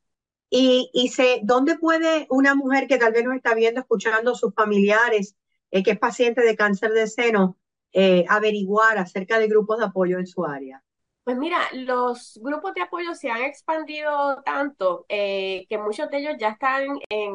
Y, 0.50 0.90
y 0.92 1.10
¿dónde 1.42 1.76
puede 1.76 2.26
una 2.30 2.54
mujer 2.54 2.86
que 2.86 2.96
tal 2.96 3.12
vez 3.12 3.24
nos 3.24 3.36
está 3.36 3.54
viendo, 3.54 3.80
escuchando 3.80 4.34
sus 4.34 4.54
familiares, 4.54 5.36
eh, 5.70 5.82
que 5.82 5.90
es 5.92 5.98
paciente 5.98 6.40
de 6.42 6.56
cáncer 6.56 6.92
de 6.92 7.06
seno, 7.06 7.58
eh, 7.92 8.24
averiguar 8.28 8.98
acerca 8.98 9.38
de 9.38 9.48
grupos 9.48 9.78
de 9.78 9.84
apoyo 9.86 10.18
en 10.18 10.26
su 10.26 10.44
área? 10.44 10.82
Pues 11.24 11.36
mira, 11.36 11.58
los 11.74 12.40
grupos 12.42 12.72
de 12.72 12.80
apoyo 12.80 13.14
se 13.14 13.30
han 13.30 13.42
expandido 13.42 14.40
tanto 14.42 15.04
eh, 15.08 15.66
que 15.68 15.76
muchos 15.76 16.08
de 16.08 16.18
ellos 16.18 16.36
ya 16.38 16.48
están 16.50 16.98
en, 17.10 17.32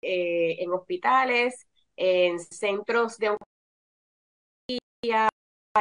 en 0.00 0.72
hospitales, 0.72 1.66
en 1.96 2.38
centros 2.38 3.18
de 3.18 3.30
oncología, 4.70 5.28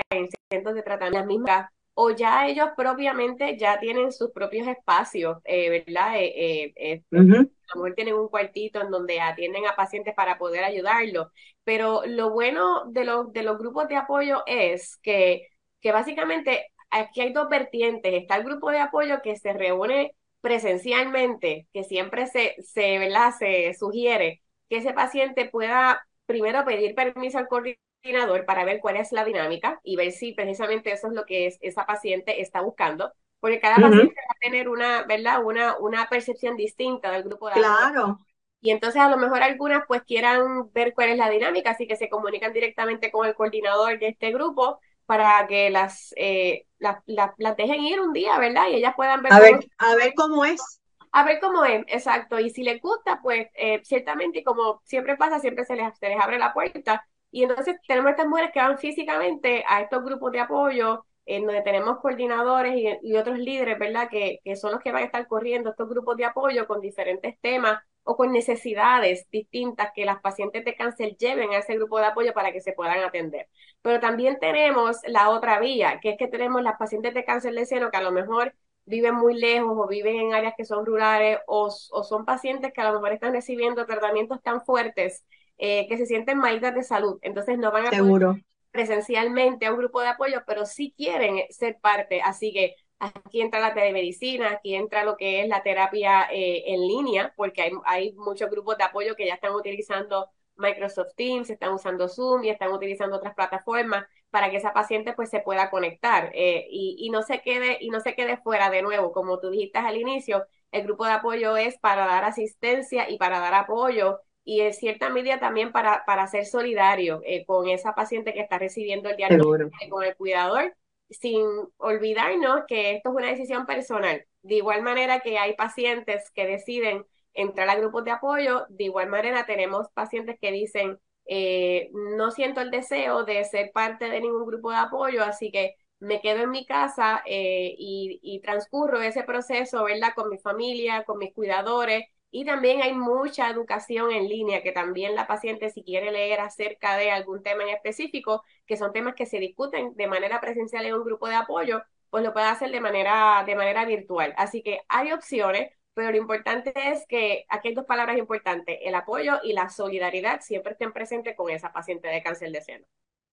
en 0.09 0.29
centros 0.49 0.73
de 0.73 0.81
tratamiento 0.81 1.27
mismas, 1.27 1.69
o 1.95 2.11
ya 2.11 2.47
ellos 2.47 2.69
propiamente 2.75 3.57
ya 3.57 3.79
tienen 3.79 4.11
sus 4.11 4.31
propios 4.31 4.67
espacios, 4.67 5.37
eh, 5.45 5.69
¿verdad? 5.69 6.15
Eh, 6.17 6.33
eh, 6.35 6.73
eh 6.75 7.03
A 7.11 7.17
lo 7.17 7.83
mejor 7.83 7.95
tienen 7.95 8.15
un 8.15 8.29
cuartito 8.29 8.81
en 8.81 8.89
donde 8.91 9.21
atienden 9.21 9.65
a 9.67 9.75
pacientes 9.75 10.13
para 10.15 10.37
poder 10.37 10.63
ayudarlos, 10.63 11.27
pero 11.63 12.03
lo 12.05 12.31
bueno 12.31 12.85
de 12.91 13.05
los, 13.05 13.31
de 13.33 13.43
los 13.43 13.57
grupos 13.57 13.87
de 13.87 13.95
apoyo 13.95 14.43
es 14.47 14.97
que, 14.97 15.47
que 15.81 15.91
básicamente 15.91 16.67
aquí 16.89 17.21
hay 17.21 17.33
dos 17.33 17.49
vertientes. 17.49 18.13
Está 18.13 18.35
el 18.37 18.43
grupo 18.43 18.71
de 18.71 18.79
apoyo 18.79 19.21
que 19.21 19.35
se 19.37 19.53
reúne 19.53 20.15
presencialmente, 20.41 21.67
que 21.73 21.83
siempre 21.83 22.27
se, 22.27 22.55
se, 22.61 22.99
¿verdad? 22.99 23.33
se 23.37 23.73
sugiere 23.75 24.41
que 24.69 24.77
ese 24.77 24.93
paciente 24.93 25.45
pueda 25.45 26.05
primero 26.33 26.65
pedir 26.65 26.95
permiso 26.95 27.37
al 27.37 27.47
coordinador 27.47 28.45
para 28.45 28.65
ver 28.65 28.79
cuál 28.79 28.97
es 28.97 29.11
la 29.11 29.23
dinámica 29.23 29.79
y 29.83 29.95
ver 29.95 30.11
si 30.11 30.33
precisamente 30.33 30.91
eso 30.91 31.07
es 31.07 31.13
lo 31.13 31.25
que 31.25 31.45
es, 31.45 31.59
esa 31.61 31.85
paciente 31.85 32.41
está 32.41 32.61
buscando, 32.61 33.13
porque 33.39 33.59
cada 33.59 33.75
paciente 33.75 34.15
va 34.15 34.35
a 34.35 34.39
tener 34.41 34.67
una, 34.67 35.03
¿verdad? 35.03 35.43
Una, 35.43 35.77
una 35.77 36.09
percepción 36.09 36.57
distinta 36.57 37.11
del 37.11 37.23
grupo 37.23 37.49
de 37.49 37.53
Claro. 37.53 38.17
Y 38.61 38.71
entonces 38.71 38.99
a 38.99 39.09
lo 39.09 39.17
mejor 39.17 39.43
algunas 39.43 39.83
pues 39.87 40.01
quieran 40.01 40.71
ver 40.73 40.93
cuál 40.95 41.09
es 41.09 41.17
la 41.17 41.29
dinámica, 41.29 41.71
así 41.71 41.85
que 41.85 41.97
se 41.97 42.09
comunican 42.09 42.51
directamente 42.51 43.11
con 43.11 43.27
el 43.27 43.35
coordinador 43.35 43.99
de 43.99 44.07
este 44.07 44.31
grupo 44.31 44.79
para 45.05 45.45
que 45.47 45.69
las, 45.69 46.13
eh, 46.17 46.65
las, 46.79 46.97
las, 47.05 47.57
dejen 47.57 47.81
ir 47.81 47.99
un 47.99 48.13
día, 48.13 48.39
¿verdad? 48.39 48.69
Y 48.69 48.75
ellas 48.75 48.93
puedan 48.95 49.21
ver. 49.21 49.33
A 49.33 49.39
ver, 49.39 49.59
a 49.77 49.95
ver 49.95 50.13
cómo 50.15 50.45
es. 50.45 50.81
A 51.13 51.23
ver 51.23 51.39
cómo 51.39 51.63
es, 51.63 51.83
exacto. 51.87 52.39
Y 52.39 52.49
si 52.49 52.63
les 52.63 52.81
gusta, 52.81 53.21
pues 53.21 53.47
eh, 53.55 53.81
ciertamente, 53.83 54.43
como 54.43 54.81
siempre 54.85 55.15
pasa, 55.15 55.39
siempre 55.39 55.63
se 55.65 55.75
les, 55.75 55.97
se 55.97 56.09
les 56.09 56.19
abre 56.19 56.39
la 56.39 56.53
puerta 56.53 57.05
y 57.31 57.43
entonces 57.43 57.77
tenemos 57.87 58.11
estas 58.11 58.27
mujeres 58.27 58.51
que 58.53 58.59
van 58.59 58.77
físicamente 58.77 59.63
a 59.67 59.81
estos 59.81 60.03
grupos 60.03 60.31
de 60.31 60.39
apoyo, 60.39 61.05
en 61.25 61.45
donde 61.45 61.61
tenemos 61.63 61.99
coordinadores 61.99 62.75
y, 63.01 63.15
otros 63.17 63.39
líderes, 63.39 63.79
¿verdad? 63.79 64.09
Que, 64.09 64.39
que, 64.43 64.55
son 64.55 64.71
los 64.71 64.81
que 64.81 64.91
van 64.91 65.03
a 65.03 65.05
estar 65.05 65.27
corriendo 65.27 65.71
estos 65.71 65.89
grupos 65.89 66.17
de 66.17 66.25
apoyo 66.25 66.67
con 66.67 66.81
diferentes 66.81 67.39
temas 67.41 67.81
o 68.03 68.15
con 68.17 68.31
necesidades 68.31 69.27
distintas 69.31 69.91
que 69.95 70.05
las 70.05 70.19
pacientes 70.21 70.65
de 70.65 70.75
cáncer 70.75 71.17
lleven 71.17 71.53
a 71.53 71.59
ese 71.59 71.75
grupo 71.75 71.99
de 71.99 72.05
apoyo 72.05 72.33
para 72.33 72.51
que 72.51 72.61
se 72.61 72.73
puedan 72.73 72.99
atender. 72.99 73.47
Pero 73.81 73.99
también 73.99 74.37
tenemos 74.39 74.97
la 75.07 75.29
otra 75.29 75.59
vía, 75.59 75.99
que 76.01 76.11
es 76.11 76.17
que 76.17 76.27
tenemos 76.27 76.61
las 76.61 76.77
pacientes 76.77 77.13
de 77.13 77.25
cáncer 77.25 77.53
de 77.53 77.65
seno 77.65 77.89
que 77.89 77.97
a 77.97 78.01
lo 78.01 78.11
mejor 78.11 78.53
viven 78.85 79.15
muy 79.15 79.35
lejos 79.35 79.77
o 79.77 79.87
viven 79.87 80.17
en 80.17 80.33
áreas 80.33 80.53
que 80.57 80.65
son 80.65 80.85
rurales 80.85 81.39
o, 81.47 81.69
son 81.69 82.25
pacientes 82.25 82.73
que 82.73 82.81
a 82.81 82.85
lo 82.85 82.93
mejor 82.93 83.13
están 83.13 83.33
recibiendo 83.33 83.85
tratamientos 83.85 84.41
tan 84.41 84.63
fuertes 84.63 85.23
eh, 85.57 85.87
que 85.87 85.97
se 85.97 86.05
sienten 86.05 86.37
malitas 86.37 86.75
de 86.75 86.83
salud. 86.83 87.19
Entonces 87.21 87.57
no 87.57 87.71
van 87.71 87.87
a 87.87 87.89
Seguro. 87.91 88.37
presencialmente 88.71 89.65
a 89.65 89.71
un 89.71 89.77
grupo 89.77 90.01
de 90.01 90.09
apoyo, 90.09 90.43
pero 90.45 90.65
sí 90.65 90.93
quieren 90.97 91.41
ser 91.49 91.79
parte. 91.79 92.21
Así 92.21 92.51
que 92.51 92.75
aquí 92.99 93.41
entra 93.41 93.59
la 93.59 93.73
telemedicina, 93.73 94.51
aquí 94.51 94.75
entra 94.75 95.03
lo 95.03 95.15
que 95.15 95.41
es 95.41 95.47
la 95.47 95.63
terapia 95.63 96.27
eh, 96.31 96.63
en 96.67 96.81
línea, 96.81 97.33
porque 97.37 97.61
hay, 97.61 97.71
hay 97.85 98.13
muchos 98.13 98.49
grupos 98.49 98.77
de 98.77 98.83
apoyo 98.83 99.15
que 99.15 99.27
ya 99.27 99.35
están 99.35 99.53
utilizando 99.53 100.29
Microsoft 100.55 101.13
Teams, 101.15 101.49
están 101.49 101.73
usando 101.73 102.07
Zoom 102.07 102.43
y 102.43 102.49
están 102.49 102.71
utilizando 102.71 103.17
otras 103.17 103.33
plataformas 103.33 104.05
para 104.33 104.49
que 104.49 104.57
esa 104.57 104.73
paciente 104.73 105.13
pues 105.13 105.29
se 105.29 105.41
pueda 105.41 105.69
conectar 105.69 106.31
eh, 106.33 106.65
y, 106.71 106.95
y, 106.97 107.11
no 107.11 107.21
se 107.21 107.41
quede 107.41 107.77
y 107.79 107.91
no 107.91 107.99
se 107.99 108.15
quede 108.15 108.37
fuera 108.37 108.71
de 108.71 108.81
nuevo. 108.81 109.11
Como 109.11 109.39
tú 109.39 109.51
dijiste 109.51 109.77
al 109.77 109.95
inicio 109.95 110.47
el 110.71 110.83
grupo 110.83 111.05
de 111.05 111.11
apoyo 111.11 111.55
es 111.55 111.77
para 111.77 112.07
dar 112.07 112.23
asistencia 112.25 113.07
y 113.11 113.19
para 113.19 113.39
dar 113.39 113.53
apoyo 113.53 114.21
y 114.43 114.61
en 114.61 114.73
cierta 114.73 115.09
medida 115.09 115.39
también 115.39 115.71
para, 115.71 116.03
para 116.05 116.25
ser 116.25 116.47
solidario 116.47 117.21
eh, 117.25 117.45
con 117.45 117.69
esa 117.69 117.93
paciente 117.93 118.33
que 118.33 118.41
está 118.41 118.57
recibiendo 118.57 119.09
el 119.09 119.17
diagnóstico 119.17 119.69
con 119.91 120.03
el 120.03 120.15
cuidador 120.15 120.75
sin 121.11 121.45
olvidarnos 121.77 122.63
que 122.67 122.95
esto 122.95 123.09
es 123.09 123.15
una 123.15 123.27
decisión 123.27 123.67
personal. 123.67 124.25
De 124.41 124.55
igual 124.55 124.81
manera 124.81 125.19
que 125.19 125.37
hay 125.37 125.53
pacientes 125.55 126.31
que 126.31 126.47
deciden 126.47 127.05
entrar 127.35 127.69
a 127.69 127.75
grupos 127.75 128.03
de 128.03 128.11
apoyo 128.11 128.65
de 128.69 128.85
igual 128.85 129.09
manera 129.09 129.45
tenemos 129.45 129.87
pacientes 129.93 130.37
que 130.41 130.51
dicen 130.51 130.99
eh, 131.25 131.89
no 131.93 132.31
siento 132.31 132.61
el 132.61 132.71
deseo 132.71 133.23
de 133.23 133.43
ser 133.45 133.71
parte 133.71 134.09
de 134.09 134.21
ningún 134.21 134.45
grupo 134.45 134.71
de 134.71 134.77
apoyo, 134.77 135.23
así 135.23 135.51
que 135.51 135.75
me 135.99 136.21
quedo 136.21 136.43
en 136.43 136.51
mi 136.51 136.65
casa 136.65 137.23
eh, 137.25 137.75
y, 137.77 138.41
transcurro 138.43 139.01
ese 139.01 139.23
proceso, 139.23 139.83
¿verdad? 139.85 140.13
Con 140.15 140.29
mi 140.29 140.37
familia, 140.37 141.03
con 141.05 141.17
mis 141.17 141.33
cuidadores. 141.33 142.05
Y 142.29 142.45
también 142.45 142.81
hay 142.81 142.93
mucha 142.93 143.49
educación 143.49 144.11
en 144.11 144.27
línea 144.27 144.63
que 144.63 144.71
también 144.71 145.15
la 145.15 145.27
paciente, 145.27 145.69
si 145.69 145.83
quiere 145.83 146.11
leer 146.11 146.39
acerca 146.41 146.97
de 146.97 147.11
algún 147.11 147.43
tema 147.43 147.63
en 147.63 147.69
específico, 147.69 148.43
que 148.65 148.75
son 148.75 148.91
temas 148.91 149.15
que 149.15 149.25
se 149.25 149.39
discuten 149.39 149.95
de 149.95 150.07
manera 150.07 150.41
presencial 150.41 150.85
en 150.85 150.95
un 150.95 151.03
grupo 151.05 151.27
de 151.27 151.35
apoyo, 151.35 151.83
pues 152.09 152.23
lo 152.23 152.33
puede 152.33 152.47
hacer 152.47 152.71
de 152.71 152.81
manera, 152.81 153.43
de 153.45 153.55
manera 153.55 153.85
virtual. 153.85 154.33
Así 154.37 154.61
que 154.63 154.81
hay 154.89 155.11
opciones 155.11 155.71
pero 155.93 156.11
lo 156.11 156.17
importante 156.17 156.73
es 156.75 157.05
que 157.07 157.45
aquí 157.49 157.69
hay 157.69 157.73
dos 157.75 157.85
palabras 157.85 158.17
importantes, 158.17 158.79
el 158.81 158.95
apoyo 158.95 159.39
y 159.43 159.53
la 159.53 159.69
solidaridad 159.69 160.41
siempre 160.41 160.73
estén 160.73 160.93
presentes 160.93 161.35
con 161.35 161.49
esa 161.49 161.71
paciente 161.71 162.07
de 162.07 162.23
cáncer 162.23 162.51
de 162.51 162.61
seno. 162.61 162.85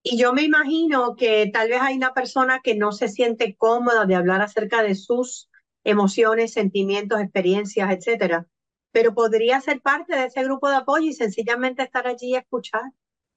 Y 0.03 0.17
yo 0.17 0.33
me 0.33 0.41
imagino 0.41 1.15
que 1.15 1.49
tal 1.53 1.69
vez 1.69 1.79
hay 1.81 1.95
una 1.95 2.13
persona 2.13 2.59
que 2.63 2.75
no 2.75 2.91
se 2.91 3.07
siente 3.07 3.55
cómoda 3.55 4.05
de 4.05 4.15
hablar 4.15 4.41
acerca 4.41 4.81
de 4.81 4.95
sus 4.95 5.49
emociones, 5.83 6.53
sentimientos, 6.53 7.21
experiencias, 7.21 7.91
etcétera, 7.91 8.47
pero 8.91 9.13
podría 9.13 9.61
ser 9.61 9.81
parte 9.81 10.15
de 10.15 10.25
ese 10.25 10.43
grupo 10.43 10.69
de 10.69 10.77
apoyo 10.77 11.05
y 11.05 11.13
sencillamente 11.13 11.83
estar 11.83 12.07
allí 12.07 12.31
y 12.31 12.35
escuchar. 12.35 12.81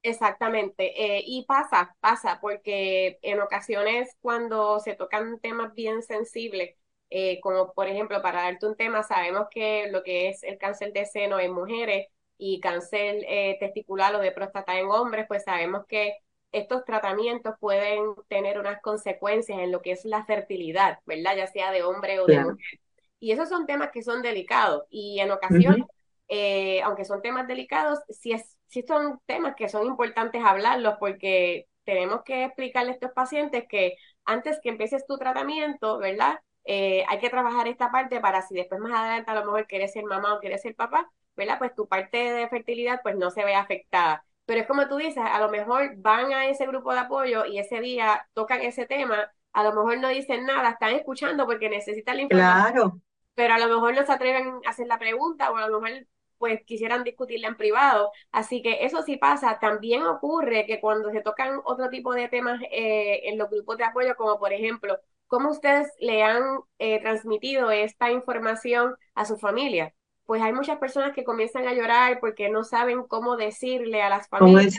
Exactamente, 0.02 1.16
eh, 1.16 1.22
y 1.26 1.46
pasa, 1.46 1.96
pasa, 2.00 2.38
porque 2.40 3.18
en 3.22 3.40
ocasiones 3.40 4.14
cuando 4.20 4.78
se 4.80 4.94
tocan 4.94 5.40
temas 5.40 5.74
bien 5.74 6.02
sensibles, 6.02 6.76
eh, 7.16 7.38
como 7.40 7.72
por 7.74 7.86
ejemplo, 7.86 8.20
para 8.22 8.42
darte 8.42 8.66
un 8.66 8.74
tema, 8.76 9.04
sabemos 9.04 9.46
que 9.48 9.88
lo 9.92 10.02
que 10.02 10.30
es 10.30 10.42
el 10.42 10.58
cáncer 10.58 10.92
de 10.92 11.06
seno 11.06 11.38
en 11.38 11.52
mujeres 11.52 12.08
y 12.36 12.58
cáncer 12.58 13.24
eh, 13.28 13.56
testicular 13.60 14.16
o 14.16 14.18
de 14.18 14.32
próstata 14.32 14.76
en 14.80 14.88
hombres, 14.88 15.24
pues 15.28 15.44
sabemos 15.44 15.86
que 15.86 16.16
estos 16.50 16.84
tratamientos 16.84 17.54
pueden 17.60 18.16
tener 18.26 18.58
unas 18.58 18.80
consecuencias 18.80 19.60
en 19.60 19.70
lo 19.70 19.80
que 19.80 19.92
es 19.92 20.04
la 20.04 20.24
fertilidad, 20.24 20.98
¿verdad? 21.06 21.36
Ya 21.36 21.46
sea 21.46 21.70
de 21.70 21.84
hombre 21.84 22.18
o 22.18 22.26
de 22.26 22.40
mujer. 22.40 22.80
Y 23.20 23.30
esos 23.30 23.48
son 23.48 23.66
temas 23.66 23.90
que 23.92 24.02
son 24.02 24.20
delicados 24.20 24.82
y 24.90 25.20
en 25.20 25.30
ocasiones, 25.30 25.86
eh, 26.26 26.82
aunque 26.82 27.04
son 27.04 27.22
temas 27.22 27.46
delicados, 27.46 28.00
sí, 28.08 28.32
es, 28.32 28.56
sí 28.66 28.82
son 28.82 29.20
temas 29.26 29.54
que 29.54 29.68
son 29.68 29.86
importantes 29.86 30.42
hablarlos 30.44 30.96
porque 30.98 31.68
tenemos 31.84 32.22
que 32.24 32.42
explicarle 32.44 32.90
a 32.90 32.94
estos 32.94 33.12
pacientes 33.12 33.66
que 33.68 33.94
antes 34.24 34.58
que 34.60 34.70
empieces 34.70 35.06
tu 35.06 35.16
tratamiento, 35.16 35.98
¿verdad? 35.98 36.40
Eh, 36.64 37.04
hay 37.08 37.18
que 37.18 37.30
trabajar 37.30 37.68
esta 37.68 37.90
parte 37.90 38.20
para 38.20 38.42
si 38.42 38.54
después 38.54 38.80
más 38.80 38.92
adelante 38.92 39.30
a 39.30 39.34
lo 39.34 39.44
mejor 39.44 39.66
quieres 39.66 39.92
ser 39.92 40.04
mamá 40.04 40.34
o 40.34 40.40
quieres 40.40 40.62
ser 40.62 40.74
papá, 40.74 41.10
¿verdad? 41.36 41.58
Pues 41.58 41.74
tu 41.74 41.86
parte 41.86 42.16
de 42.16 42.48
fertilidad 42.48 43.00
pues 43.02 43.16
no 43.16 43.30
se 43.30 43.44
ve 43.44 43.54
afectada. 43.54 44.24
Pero 44.46 44.60
es 44.60 44.66
como 44.66 44.88
tú 44.88 44.96
dices, 44.96 45.22
a 45.24 45.38
lo 45.40 45.50
mejor 45.50 45.94
van 45.96 46.32
a 46.32 46.46
ese 46.46 46.66
grupo 46.66 46.92
de 46.92 47.00
apoyo 47.00 47.46
y 47.46 47.58
ese 47.58 47.80
día 47.80 48.26
tocan 48.34 48.60
ese 48.60 48.86
tema, 48.86 49.30
a 49.52 49.62
lo 49.62 49.72
mejor 49.72 49.98
no 49.98 50.08
dicen 50.08 50.44
nada, 50.46 50.70
están 50.70 50.94
escuchando 50.94 51.46
porque 51.46 51.68
necesitan 51.68 52.16
la 52.16 52.22
información. 52.22 52.72
Claro. 52.72 53.00
Pero 53.34 53.54
a 53.54 53.58
lo 53.58 53.68
mejor 53.68 53.94
no 53.94 54.04
se 54.04 54.12
atreven 54.12 54.60
a 54.66 54.70
hacer 54.70 54.86
la 54.86 54.98
pregunta 54.98 55.50
o 55.50 55.56
a 55.56 55.68
lo 55.68 55.80
mejor 55.80 56.06
pues 56.38 56.62
quisieran 56.64 57.04
discutirla 57.04 57.48
en 57.48 57.56
privado. 57.56 58.10
Así 58.32 58.60
que 58.62 58.84
eso 58.84 59.02
sí 59.02 59.16
pasa. 59.16 59.58
También 59.60 60.02
ocurre 60.02 60.66
que 60.66 60.80
cuando 60.80 61.10
se 61.10 61.22
tocan 61.22 61.60
otro 61.64 61.88
tipo 61.88 62.12
de 62.12 62.28
temas 62.28 62.60
eh, 62.70 63.22
en 63.24 63.38
los 63.38 63.48
grupos 63.48 63.78
de 63.78 63.84
apoyo, 63.84 64.14
como 64.16 64.38
por 64.38 64.52
ejemplo 64.52 64.98
¿Cómo 65.26 65.50
ustedes 65.50 65.88
le 65.98 66.22
han 66.22 66.42
eh, 66.78 67.00
transmitido 67.00 67.70
esta 67.70 68.10
información 68.10 68.94
a 69.14 69.24
su 69.24 69.36
familia? 69.36 69.94
Pues 70.26 70.42
hay 70.42 70.52
muchas 70.52 70.78
personas 70.78 71.12
que 71.14 71.24
comienzan 71.24 71.66
a 71.66 71.74
llorar 71.74 72.18
porque 72.20 72.48
no 72.48 72.64
saben 72.64 73.02
cómo 73.02 73.36
decirle 73.36 74.02
a 74.02 74.08
las 74.08 74.28
familias. 74.28 74.78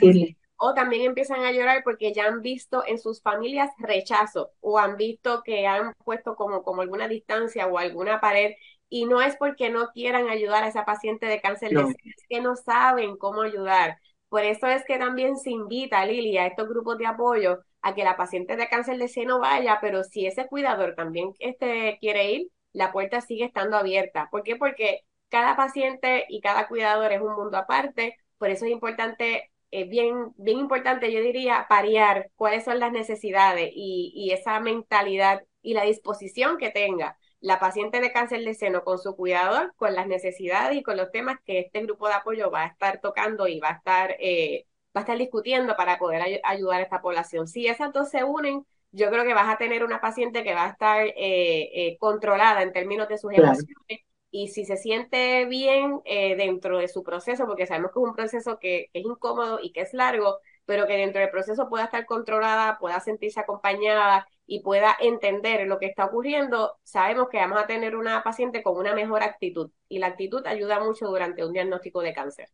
O 0.58 0.72
también 0.72 1.02
empiezan 1.02 1.40
a 1.44 1.52
llorar 1.52 1.82
porque 1.84 2.14
ya 2.14 2.26
han 2.26 2.40
visto 2.40 2.82
en 2.86 2.98
sus 2.98 3.20
familias 3.20 3.70
rechazo 3.78 4.52
o 4.60 4.78
han 4.78 4.96
visto 4.96 5.42
que 5.44 5.66
han 5.66 5.92
puesto 6.04 6.34
como, 6.34 6.62
como 6.62 6.80
alguna 6.80 7.08
distancia 7.08 7.66
o 7.66 7.76
alguna 7.76 8.20
pared 8.20 8.52
y 8.88 9.04
no 9.06 9.20
es 9.20 9.36
porque 9.36 9.70
no 9.70 9.88
quieran 9.88 10.28
ayudar 10.28 10.64
a 10.64 10.68
esa 10.68 10.84
paciente 10.84 11.26
de 11.26 11.40
cáncer 11.40 11.70
de 11.70 11.80
seno, 11.80 11.90
es 12.04 12.24
que 12.28 12.40
no 12.40 12.56
saben 12.56 13.16
cómo 13.16 13.42
ayudar. 13.42 13.98
Por 14.28 14.44
eso 14.44 14.66
es 14.66 14.84
que 14.84 14.98
también 14.98 15.36
se 15.36 15.50
invita, 15.50 16.04
Lili, 16.04 16.38
a 16.38 16.46
estos 16.46 16.68
grupos 16.68 16.98
de 16.98 17.06
apoyo 17.06 17.60
a 17.86 17.94
que 17.94 18.04
la 18.04 18.16
paciente 18.16 18.56
de 18.56 18.68
cáncer 18.68 18.98
de 18.98 19.08
seno 19.08 19.38
vaya, 19.38 19.78
pero 19.80 20.02
si 20.04 20.26
ese 20.26 20.46
cuidador 20.48 20.94
también 20.96 21.32
este, 21.38 21.98
quiere 22.00 22.32
ir, 22.32 22.48
la 22.72 22.92
puerta 22.92 23.20
sigue 23.20 23.44
estando 23.44 23.76
abierta. 23.76 24.28
¿Por 24.30 24.42
qué? 24.42 24.56
Porque 24.56 25.02
cada 25.28 25.56
paciente 25.56 26.24
y 26.28 26.40
cada 26.40 26.66
cuidador 26.68 27.12
es 27.12 27.20
un 27.20 27.34
mundo 27.36 27.56
aparte, 27.56 28.16
por 28.38 28.50
eso 28.50 28.64
es 28.66 28.72
importante, 28.72 29.52
eh, 29.70 29.84
bien, 29.84 30.32
bien 30.36 30.58
importante, 30.58 31.12
yo 31.12 31.20
diría, 31.20 31.66
parear 31.68 32.30
cuáles 32.36 32.64
son 32.64 32.80
las 32.80 32.90
necesidades 32.92 33.70
y, 33.74 34.12
y 34.16 34.32
esa 34.32 34.58
mentalidad 34.60 35.42
y 35.62 35.74
la 35.74 35.84
disposición 35.84 36.58
que 36.58 36.70
tenga 36.70 37.16
la 37.40 37.60
paciente 37.60 38.00
de 38.00 38.12
cáncer 38.12 38.42
de 38.44 38.54
seno 38.54 38.82
con 38.82 38.98
su 38.98 39.14
cuidador, 39.14 39.74
con 39.76 39.94
las 39.94 40.08
necesidades 40.08 40.76
y 40.76 40.82
con 40.82 40.96
los 40.96 41.12
temas 41.12 41.38
que 41.44 41.60
este 41.60 41.82
grupo 41.82 42.08
de 42.08 42.14
apoyo 42.14 42.50
va 42.50 42.64
a 42.64 42.66
estar 42.66 43.00
tocando 43.00 43.46
y 43.46 43.60
va 43.60 43.68
a 43.70 43.72
estar, 43.74 44.16
eh, 44.18 44.66
va 44.96 45.00
a 45.00 45.04
estar 45.04 45.18
discutiendo 45.18 45.76
para 45.76 45.98
poder 45.98 46.40
ayudar 46.44 46.80
a 46.80 46.84
esta 46.84 47.02
población. 47.02 47.46
Si 47.48 47.66
esas 47.66 47.92
dos 47.92 48.10
se 48.10 48.24
unen, 48.24 48.64
yo 48.92 49.10
creo 49.10 49.24
que 49.24 49.34
vas 49.34 49.52
a 49.52 49.58
tener 49.58 49.84
una 49.84 50.00
paciente 50.00 50.42
que 50.42 50.54
va 50.54 50.64
a 50.66 50.70
estar 50.70 51.06
eh, 51.06 51.14
eh, 51.16 51.96
controlada 51.98 52.62
en 52.62 52.72
términos 52.72 53.08
de 53.08 53.18
sus 53.18 53.32
emociones 53.32 54.00
y 54.30 54.48
si 54.48 54.64
se 54.66 54.76
siente 54.76 55.46
bien 55.46 56.02
dentro 56.04 56.78
de 56.78 56.88
su 56.88 57.02
proceso, 57.02 57.46
porque 57.46 57.66
sabemos 57.66 57.92
que 57.92 58.00
es 58.00 58.06
un 58.06 58.14
proceso 58.14 58.58
que, 58.58 58.90
que 58.92 58.98
es 59.00 59.04
incómodo 59.06 59.60
y 59.62 59.72
que 59.72 59.80
es 59.82 59.94
largo, 59.94 60.38
pero 60.66 60.86
que 60.86 60.96
dentro 60.96 61.20
del 61.20 61.30
proceso 61.30 61.68
pueda 61.68 61.84
estar 61.84 62.04
controlada, 62.06 62.78
pueda 62.78 63.00
sentirse 63.00 63.40
acompañada 63.40 64.28
y 64.46 64.60
pueda 64.60 64.96
entender 65.00 65.66
lo 65.66 65.78
que 65.78 65.86
está 65.86 66.06
ocurriendo, 66.06 66.78
sabemos 66.84 67.28
que 67.28 67.38
vamos 67.38 67.58
a 67.60 67.66
tener 67.66 67.96
una 67.96 68.22
paciente 68.22 68.62
con 68.62 68.76
una 68.76 68.94
mejor 68.94 69.22
actitud 69.22 69.70
y 69.88 69.98
la 69.98 70.08
actitud 70.08 70.46
ayuda 70.46 70.80
mucho 70.80 71.06
durante 71.06 71.44
un 71.44 71.52
diagnóstico 71.52 72.00
de 72.00 72.14
cáncer. 72.14 72.48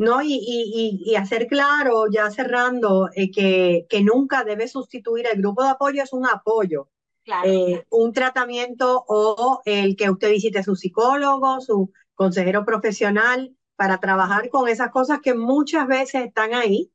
No, 0.00 0.22
y, 0.22 0.32
y, 0.32 1.02
y 1.04 1.14
hacer 1.16 1.46
claro, 1.46 2.04
ya 2.10 2.30
cerrando, 2.30 3.10
eh, 3.14 3.30
que, 3.30 3.86
que 3.88 4.02
nunca 4.02 4.44
debe 4.44 4.66
sustituir 4.66 5.26
el 5.30 5.40
grupo 5.42 5.62
de 5.62 5.70
apoyo, 5.70 6.02
es 6.02 6.12
un 6.14 6.26
apoyo. 6.26 6.88
Eh, 7.44 7.84
un 7.90 8.12
tratamiento 8.12 9.04
o 9.06 9.60
el 9.64 9.94
que 9.96 10.10
usted 10.10 10.30
visite 10.30 10.58
a 10.58 10.62
su 10.62 10.74
psicólogo, 10.74 11.60
su 11.60 11.92
consejero 12.14 12.64
profesional, 12.64 13.54
para 13.76 13.98
trabajar 13.98 14.48
con 14.48 14.68
esas 14.68 14.90
cosas 14.90 15.20
que 15.20 15.34
muchas 15.34 15.86
veces 15.86 16.24
están 16.24 16.54
ahí, 16.54 16.90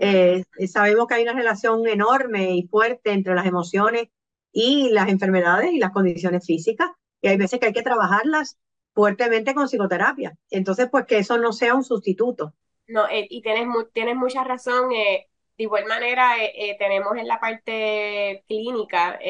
eh, 0.00 0.44
sabemos 0.68 1.06
que 1.06 1.14
hay 1.14 1.24
una 1.24 1.34
relación 1.34 1.86
enorme 1.86 2.56
y 2.56 2.68
fuerte 2.68 3.10
entre 3.10 3.34
las 3.34 3.46
emociones 3.46 4.08
y 4.52 4.90
las 4.90 5.08
enfermedades 5.08 5.72
y 5.72 5.78
las 5.78 5.90
condiciones 5.90 6.46
físicas, 6.46 6.88
y 7.20 7.28
hay 7.28 7.36
veces 7.36 7.58
que 7.58 7.66
hay 7.66 7.72
que 7.72 7.82
trabajarlas 7.82 8.58
fuertemente 8.94 9.54
con 9.54 9.66
psicoterapia. 9.66 10.36
Entonces, 10.50 10.88
pues 10.90 11.04
que 11.06 11.18
eso 11.18 11.36
no 11.38 11.52
sea 11.52 11.74
un 11.74 11.84
sustituto. 11.84 12.54
No, 12.86 13.08
eh, 13.08 13.26
y 13.28 13.42
tienes, 13.42 13.66
tienes 13.92 14.16
mucha 14.16 14.44
razón. 14.44 14.92
Eh, 14.92 15.28
de 15.56 15.64
igual 15.64 15.84
manera, 15.86 16.32
tenemos 16.80 17.16
en 17.16 17.28
la 17.28 17.38
parte 17.38 18.42
clínica, 18.48 19.20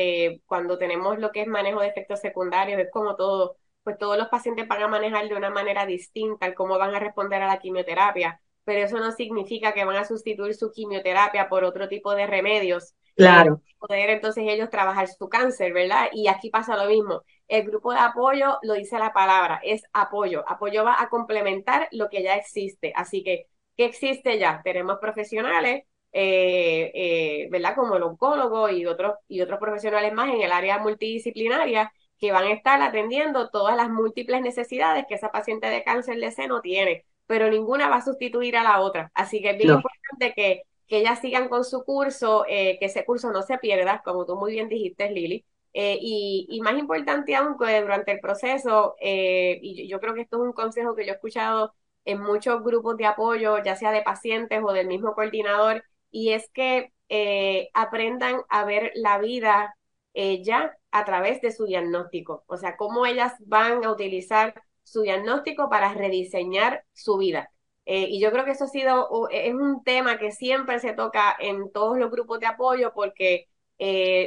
cuando 0.46 0.78
tenemos 0.78 1.18
lo 1.18 1.30
que 1.32 1.42
es 1.42 1.46
manejo 1.46 1.80
de 1.80 1.88
efectos 1.88 2.20
secundarios, 2.20 2.80
es 2.80 2.90
como 2.90 3.14
todo, 3.14 3.58
pues 3.82 3.98
todos 3.98 4.16
los 4.16 4.28
pacientes 4.28 4.66
van 4.66 4.82
a 4.82 4.88
manejar 4.88 5.28
de 5.28 5.34
una 5.34 5.50
manera 5.50 5.84
distinta 5.84 6.54
cómo 6.54 6.78
van 6.78 6.94
a 6.94 6.98
responder 6.98 7.42
a 7.42 7.46
la 7.46 7.58
quimioterapia, 7.58 8.40
pero 8.64 8.80
eso 8.80 8.98
no 8.98 9.12
significa 9.12 9.74
que 9.74 9.84
van 9.84 9.96
a 9.96 10.06
sustituir 10.06 10.54
su 10.54 10.72
quimioterapia 10.72 11.48
por 11.50 11.64
otro 11.64 11.88
tipo 11.88 12.14
de 12.14 12.26
remedios. 12.26 12.94
Claro. 13.16 13.60
poder 13.78 14.10
entonces 14.10 14.44
ellos 14.46 14.70
trabajar 14.70 15.08
su 15.08 15.28
cáncer, 15.28 15.72
¿verdad? 15.72 16.08
Y 16.12 16.28
aquí 16.28 16.50
pasa 16.50 16.76
lo 16.76 16.88
mismo. 16.88 17.22
El 17.48 17.64
grupo 17.64 17.92
de 17.92 17.98
apoyo 18.00 18.58
lo 18.62 18.74
dice 18.74 18.98
la 18.98 19.12
palabra, 19.12 19.60
es 19.62 19.82
apoyo. 19.92 20.44
Apoyo 20.48 20.84
va 20.84 21.00
a 21.00 21.08
complementar 21.08 21.88
lo 21.92 22.08
que 22.08 22.22
ya 22.22 22.34
existe. 22.36 22.92
Así 22.96 23.22
que, 23.22 23.46
¿qué 23.76 23.84
existe 23.84 24.38
ya? 24.38 24.62
Tenemos 24.64 24.98
profesionales 25.00 25.84
eh, 26.16 26.92
eh, 26.94 27.48
¿verdad? 27.50 27.74
Como 27.74 27.96
el 27.96 28.02
oncólogo 28.04 28.70
y 28.70 28.86
otros, 28.86 29.14
y 29.26 29.40
otros 29.40 29.58
profesionales 29.58 30.12
más 30.12 30.32
en 30.32 30.42
el 30.42 30.52
área 30.52 30.78
multidisciplinaria 30.78 31.92
que 32.18 32.30
van 32.32 32.44
a 32.44 32.52
estar 32.52 32.80
atendiendo 32.82 33.50
todas 33.50 33.76
las 33.76 33.90
múltiples 33.90 34.40
necesidades 34.40 35.06
que 35.08 35.14
esa 35.16 35.32
paciente 35.32 35.66
de 35.68 35.82
cáncer 35.82 36.18
de 36.20 36.30
seno 36.30 36.60
tiene, 36.60 37.04
pero 37.26 37.50
ninguna 37.50 37.88
va 37.88 37.96
a 37.96 38.04
sustituir 38.04 38.56
a 38.56 38.62
la 38.62 38.80
otra. 38.80 39.10
Así 39.14 39.42
que 39.42 39.50
es 39.50 39.58
bien 39.58 39.72
importante 39.72 40.32
que, 40.34 40.62
ellas 40.98 41.20
sigan 41.20 41.48
con 41.48 41.64
su 41.64 41.84
curso, 41.84 42.44
eh, 42.48 42.78
que 42.78 42.86
ese 42.86 43.04
curso 43.04 43.30
no 43.32 43.42
se 43.42 43.58
pierda, 43.58 44.02
como 44.04 44.26
tú 44.26 44.36
muy 44.36 44.52
bien 44.52 44.68
dijiste, 44.68 45.10
Lili. 45.10 45.44
y, 45.72 46.46
y, 46.48 46.60
más 46.60 46.78
importante 46.78 47.34
aún 47.34 47.56
que 47.58 47.80
durante 47.80 48.12
el 48.12 48.20
proceso, 48.20 48.94
y 49.00 49.88
yo 49.88 50.00
creo 50.00 50.14
que 50.14 50.22
esto 50.22 50.36
es 50.36 50.42
un 50.42 50.52
consejo 50.52 50.94
que 50.94 51.04
yo 51.04 51.12
he 51.12 51.14
escuchado 51.16 51.74
en 52.04 52.20
muchos 52.20 52.62
grupos 52.62 52.96
de 52.96 53.06
apoyo, 53.06 53.62
ya 53.62 53.76
sea 53.76 53.92
de 53.92 54.02
pacientes 54.02 54.60
o 54.64 54.72
del 54.72 54.86
mismo 54.86 55.14
coordinador, 55.14 55.84
y 56.10 56.30
es 56.30 56.48
que 56.50 56.92
eh, 57.08 57.70
aprendan 57.74 58.42
a 58.48 58.64
ver 58.64 58.92
la 58.94 59.18
vida 59.18 59.76
eh, 60.14 60.42
ya 60.42 60.76
a 60.90 61.04
través 61.04 61.40
de 61.42 61.52
su 61.52 61.66
diagnóstico, 61.66 62.44
o 62.46 62.56
sea, 62.56 62.76
cómo 62.76 63.06
ellas 63.06 63.34
van 63.40 63.84
a 63.84 63.90
utilizar 63.90 64.62
su 64.82 65.02
diagnóstico 65.02 65.68
para 65.68 65.92
rediseñar 65.94 66.84
su 66.92 67.16
vida. 67.18 67.50
Eh, 67.86 68.06
y 68.10 68.20
yo 68.20 68.30
creo 68.32 68.44
que 68.44 68.52
eso 68.52 68.64
ha 68.64 68.68
sido, 68.68 69.28
es 69.30 69.52
un 69.54 69.84
tema 69.84 70.18
que 70.18 70.32
siempre 70.32 70.78
se 70.80 70.94
toca 70.94 71.36
en 71.38 71.70
todos 71.72 71.98
los 71.98 72.10
grupos 72.10 72.40
de 72.40 72.46
apoyo 72.46 72.92
porque 72.94 73.48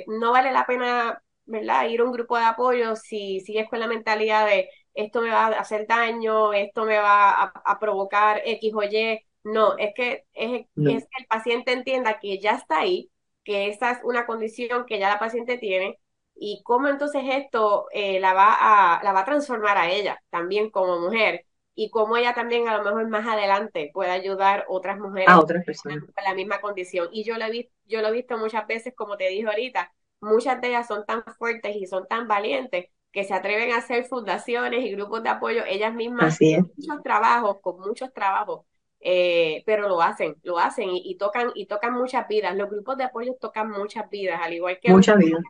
no 0.07 0.31
vale 0.31 0.51
la 0.51 0.65
pena, 0.65 1.23
¿verdad?, 1.45 1.87
ir 1.89 2.01
a 2.01 2.03
un 2.03 2.11
grupo 2.11 2.37
de 2.37 2.45
apoyo 2.45 2.95
si 2.95 3.39
sigues 3.41 3.69
con 3.69 3.79
la 3.79 3.87
mentalidad 3.87 4.45
de 4.45 4.69
esto 4.93 5.21
me 5.21 5.29
va 5.29 5.47
a 5.47 5.59
hacer 5.59 5.85
daño, 5.87 6.53
esto 6.53 6.85
me 6.85 6.97
va 6.97 7.29
a, 7.31 7.43
a 7.65 7.79
provocar 7.79 8.41
X 8.45 8.73
o 8.75 8.83
Y. 8.83 9.19
No, 9.43 9.77
es 9.77 9.93
que, 9.95 10.25
es, 10.33 10.65
que 10.83 10.91
el 11.19 11.25
paciente 11.29 11.71
entienda 11.71 12.19
que 12.19 12.39
ya 12.39 12.51
está 12.55 12.79
ahí, 12.79 13.11
que 13.43 13.69
esa 13.69 13.91
es 13.91 13.99
una 14.03 14.25
condición 14.25 14.85
que 14.85 14.99
ya 14.99 15.09
la 15.09 15.19
paciente 15.19 15.57
tiene 15.57 15.99
y 16.35 16.61
cómo 16.63 16.87
entonces 16.89 17.23
esto 17.27 17.87
eh, 17.91 18.19
la, 18.19 18.33
va 18.33 18.97
a, 18.97 19.03
la 19.03 19.13
va 19.13 19.21
a 19.21 19.25
transformar 19.25 19.77
a 19.77 19.89
ella 19.91 20.21
también 20.29 20.69
como 20.69 20.99
mujer 20.99 21.45
y 21.79 21.91
cómo 21.91 22.17
ella 22.17 22.33
también 22.33 22.67
a 22.67 22.75
lo 22.75 22.83
mejor 22.83 23.07
más 23.07 23.27
adelante 23.27 23.91
puede 23.93 24.09
ayudar 24.09 24.61
a 24.61 24.65
otras 24.67 24.97
mujeres 24.97 25.29
a 25.29 25.39
otras 25.39 25.63
personas 25.63 25.99
con 25.99 26.23
la 26.23 26.33
misma 26.33 26.59
condición. 26.59 27.07
Y 27.11 27.23
yo 27.23 27.37
lo, 27.37 27.45
he 27.45 27.51
visto, 27.51 27.71
yo 27.85 28.01
lo 28.01 28.07
he 28.07 28.13
visto 28.13 28.35
muchas 28.35 28.65
veces, 28.65 28.95
como 28.95 29.15
te 29.15 29.29
dije 29.29 29.45
ahorita, 29.45 29.93
muchas 30.19 30.59
de 30.59 30.69
ellas 30.69 30.87
son 30.87 31.05
tan 31.05 31.23
fuertes 31.37 31.75
y 31.75 31.85
son 31.85 32.07
tan 32.07 32.27
valientes 32.27 32.87
que 33.11 33.23
se 33.23 33.35
atreven 33.35 33.73
a 33.73 33.77
hacer 33.77 34.05
fundaciones 34.05 34.83
y 34.83 34.91
grupos 34.93 35.21
de 35.21 35.29
apoyo 35.29 35.63
ellas 35.67 35.93
mismas, 35.93 36.33
Así 36.33 36.57
muchos 36.57 37.03
trabajos, 37.03 37.57
con 37.61 37.79
muchos 37.79 38.11
trabajos 38.11 38.65
eh, 38.99 39.63
pero 39.65 39.87
lo 39.87 40.01
hacen, 40.01 40.35
lo 40.43 40.57
hacen 40.57 40.89
y, 40.91 41.15
tocan 41.17 41.51
y 41.53 41.67
tocan 41.67 41.93
muchas 41.93 42.27
vidas. 42.27 42.55
Los 42.55 42.69
grupos 42.69 42.97
de 42.97 43.03
apoyo 43.03 43.35
tocan 43.39 43.69
muchas 43.69 44.09
vidas, 44.09 44.39
al 44.41 44.53
igual 44.53 44.79
que 44.81 44.91
muchas 44.91 45.17
vidas. 45.17 45.43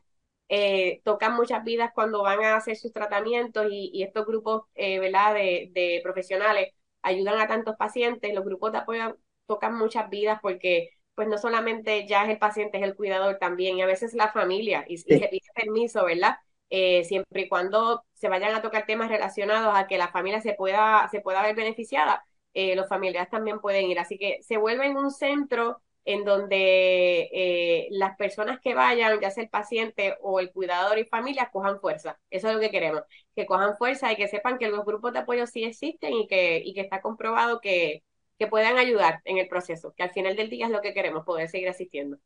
Eh, 0.50 1.02
tocan 1.04 1.36
muchas 1.36 1.64
vidas 1.64 1.92
cuando 1.94 2.24
van 2.24 2.44
a 2.44 2.56
hacer 2.56 2.78
sus 2.78 2.94
tratamientos 2.94 3.68
y, 3.70 4.04
estos 4.04 4.26
grupos, 4.26 4.64
eh, 4.76 5.00
¿verdad? 5.00 5.34
De, 5.34 5.70
de, 5.74 6.00
profesionales 6.04 6.74
ayudan 7.02 7.40
a 7.40 7.48
tantos 7.48 7.76
pacientes. 7.78 8.34
Los 8.34 8.46
grupos 8.46 8.72
de 8.72 8.80
apoyo 8.80 9.18
tocan 9.46 9.78
muchas 9.78 10.10
vidas 10.10 10.40
porque 10.42 10.90
pues 11.16 11.28
no 11.28 11.38
solamente 11.38 12.08
ya 12.08 12.24
es 12.24 12.30
el 12.30 12.38
paciente, 12.40 12.78
es 12.78 12.84
el 12.84 12.96
cuidador 12.96 13.38
también 13.40 13.78
y 13.78 13.82
a 13.82 13.88
veces 13.88 14.14
la 14.14 14.32
familia 14.32 14.86
y, 14.88 14.98
se 15.00 15.18
pide 15.30 15.42
permiso, 15.56 16.06
¿verdad? 16.06 16.38
siempre 16.70 17.44
y 17.44 17.50
cuando 17.50 18.04
se 18.14 18.28
vayan 18.30 18.54
a 18.54 18.62
tocar 18.62 18.86
temas 18.86 19.10
relacionados 19.10 19.74
a 19.76 19.88
que 19.88 19.98
la 19.98 20.10
familia 20.10 20.42
se 20.42 20.54
pueda, 20.54 21.08
se 21.10 21.22
pueda 21.22 21.42
ver 21.42 21.56
beneficiada, 21.56 22.26
eh, 22.54 22.76
los 22.76 22.88
familiares 22.90 23.30
también 23.30 23.60
pueden 23.60 23.86
ir. 23.86 24.00
Así 24.00 24.18
que 24.18 24.40
se 24.42 24.58
vuelve 24.58 24.88
en 24.88 24.98
un 24.98 25.12
centro 25.12 25.82
en 26.08 26.24
donde 26.24 27.30
eh, 27.34 27.88
las 27.92 28.16
personas 28.16 28.62
que 28.62 28.74
vayan, 28.74 29.20
ya 29.20 29.30
sea 29.30 29.44
el 29.44 29.50
paciente 29.50 30.16
o 30.22 30.40
el 30.40 30.54
cuidador 30.54 30.98
y 30.98 31.04
familia, 31.04 31.50
cojan 31.52 31.82
fuerza. 31.82 32.18
Eso 32.30 32.48
es 32.48 32.56
lo 32.56 32.62
que 32.62 32.72
queremos, 32.72 33.04
que 33.36 33.46
cojan 33.46 33.76
fuerza 33.76 34.10
y 34.10 34.16
que 34.16 34.30
sepan 34.30 34.58
que 34.58 34.70
los 34.70 34.86
grupos 34.86 35.12
de 35.12 35.20
apoyo 35.20 35.46
sí 35.48 35.66
existen 35.66 36.14
y 36.14 36.26
que, 36.26 36.62
y 36.64 36.74
que 36.74 36.80
está 36.80 37.02
comprobado 37.02 37.60
que, 37.60 38.04
que 38.40 38.48
puedan 38.48 38.78
ayudar 38.78 39.20
en 39.26 39.38
el 39.38 39.50
proceso, 39.50 39.94
que 39.98 40.04
al 40.04 40.12
final 40.12 40.38
del 40.38 40.50
día 40.50 40.68
es 40.68 40.72
lo 40.72 40.80
que 40.80 40.94
queremos, 40.94 41.26
poder 41.26 41.50
seguir 41.50 41.68
asistiendo. 41.68 42.18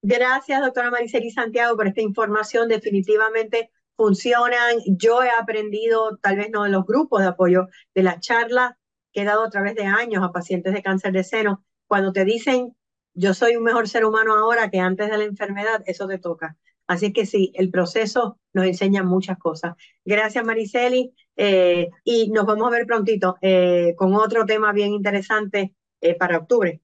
Gracias, 0.00 0.60
doctora 0.60 0.92
Mariceli 0.92 1.32
Santiago, 1.32 1.76
por 1.76 1.88
esta 1.88 2.02
información. 2.02 2.68
Definitivamente 2.68 3.72
funcionan. 3.96 4.76
Yo 4.86 5.24
he 5.24 5.30
aprendido, 5.30 6.18
tal 6.18 6.36
vez 6.36 6.50
no 6.50 6.62
de 6.62 6.70
los 6.70 6.86
grupos 6.86 7.20
de 7.22 7.26
apoyo, 7.26 7.66
de 7.96 8.04
las 8.04 8.20
charlas 8.20 8.74
que 9.12 9.22
he 9.22 9.24
dado 9.24 9.42
a 9.42 9.50
través 9.50 9.74
de 9.74 9.86
años 9.86 10.22
a 10.22 10.30
pacientes 10.30 10.72
de 10.72 10.84
cáncer 10.84 11.10
de 11.10 11.24
seno, 11.24 11.64
cuando 11.88 12.12
te 12.12 12.24
dicen, 12.24 12.76
yo 13.18 13.34
soy 13.34 13.56
un 13.56 13.64
mejor 13.64 13.88
ser 13.88 14.04
humano 14.04 14.34
ahora 14.34 14.70
que 14.70 14.78
antes 14.78 15.10
de 15.10 15.18
la 15.18 15.24
enfermedad, 15.24 15.82
eso 15.86 16.06
te 16.06 16.18
toca. 16.18 16.56
Así 16.86 17.12
que 17.12 17.26
sí, 17.26 17.52
el 17.54 17.70
proceso 17.70 18.38
nos 18.54 18.64
enseña 18.64 19.02
muchas 19.02 19.38
cosas. 19.38 19.74
Gracias, 20.04 20.44
Mariceli. 20.44 21.12
Eh, 21.36 21.90
y 22.04 22.30
nos 22.30 22.46
vamos 22.46 22.66
a 22.68 22.70
ver 22.70 22.86
prontito 22.86 23.36
eh, 23.42 23.94
con 23.96 24.14
otro 24.14 24.46
tema 24.46 24.72
bien 24.72 24.92
interesante 24.92 25.74
eh, 26.00 26.14
para 26.14 26.38
octubre, 26.38 26.80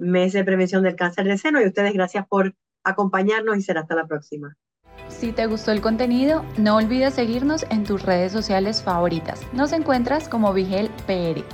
mes 0.00 0.32
de 0.32 0.44
prevención 0.44 0.82
del 0.82 0.96
cáncer 0.96 1.26
de 1.26 1.38
seno. 1.38 1.60
Y 1.60 1.66
ustedes, 1.66 1.92
gracias 1.92 2.26
por 2.26 2.54
acompañarnos 2.82 3.58
y 3.58 3.62
será 3.62 3.82
hasta 3.82 3.94
la 3.94 4.06
próxima. 4.06 4.56
Si 5.08 5.30
te 5.30 5.46
gustó 5.46 5.72
el 5.72 5.80
contenido, 5.80 6.44
no 6.56 6.76
olvides 6.76 7.14
seguirnos 7.14 7.64
en 7.70 7.84
tus 7.84 8.02
redes 8.02 8.32
sociales 8.32 8.82
favoritas. 8.82 9.40
Nos 9.52 9.72
encuentras 9.72 10.28
como 10.28 10.52
Vigel 10.52 10.90
PR. 11.06 11.44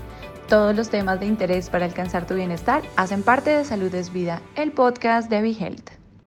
Todos 0.53 0.77
los 0.77 0.91
temas 0.91 1.19
de 1.19 1.25
interés 1.25 1.71
para 1.71 1.87
alcanzar 1.87 2.27
tu 2.27 2.35
bienestar 2.35 2.83
hacen 2.97 3.23
parte 3.23 3.49
de 3.49 3.65
Salud 3.65 3.95
es 3.95 4.12
Vida, 4.12 4.43
el 4.55 4.71
podcast 4.71 5.31
de 5.31 5.41
Vigelte. 5.41 6.02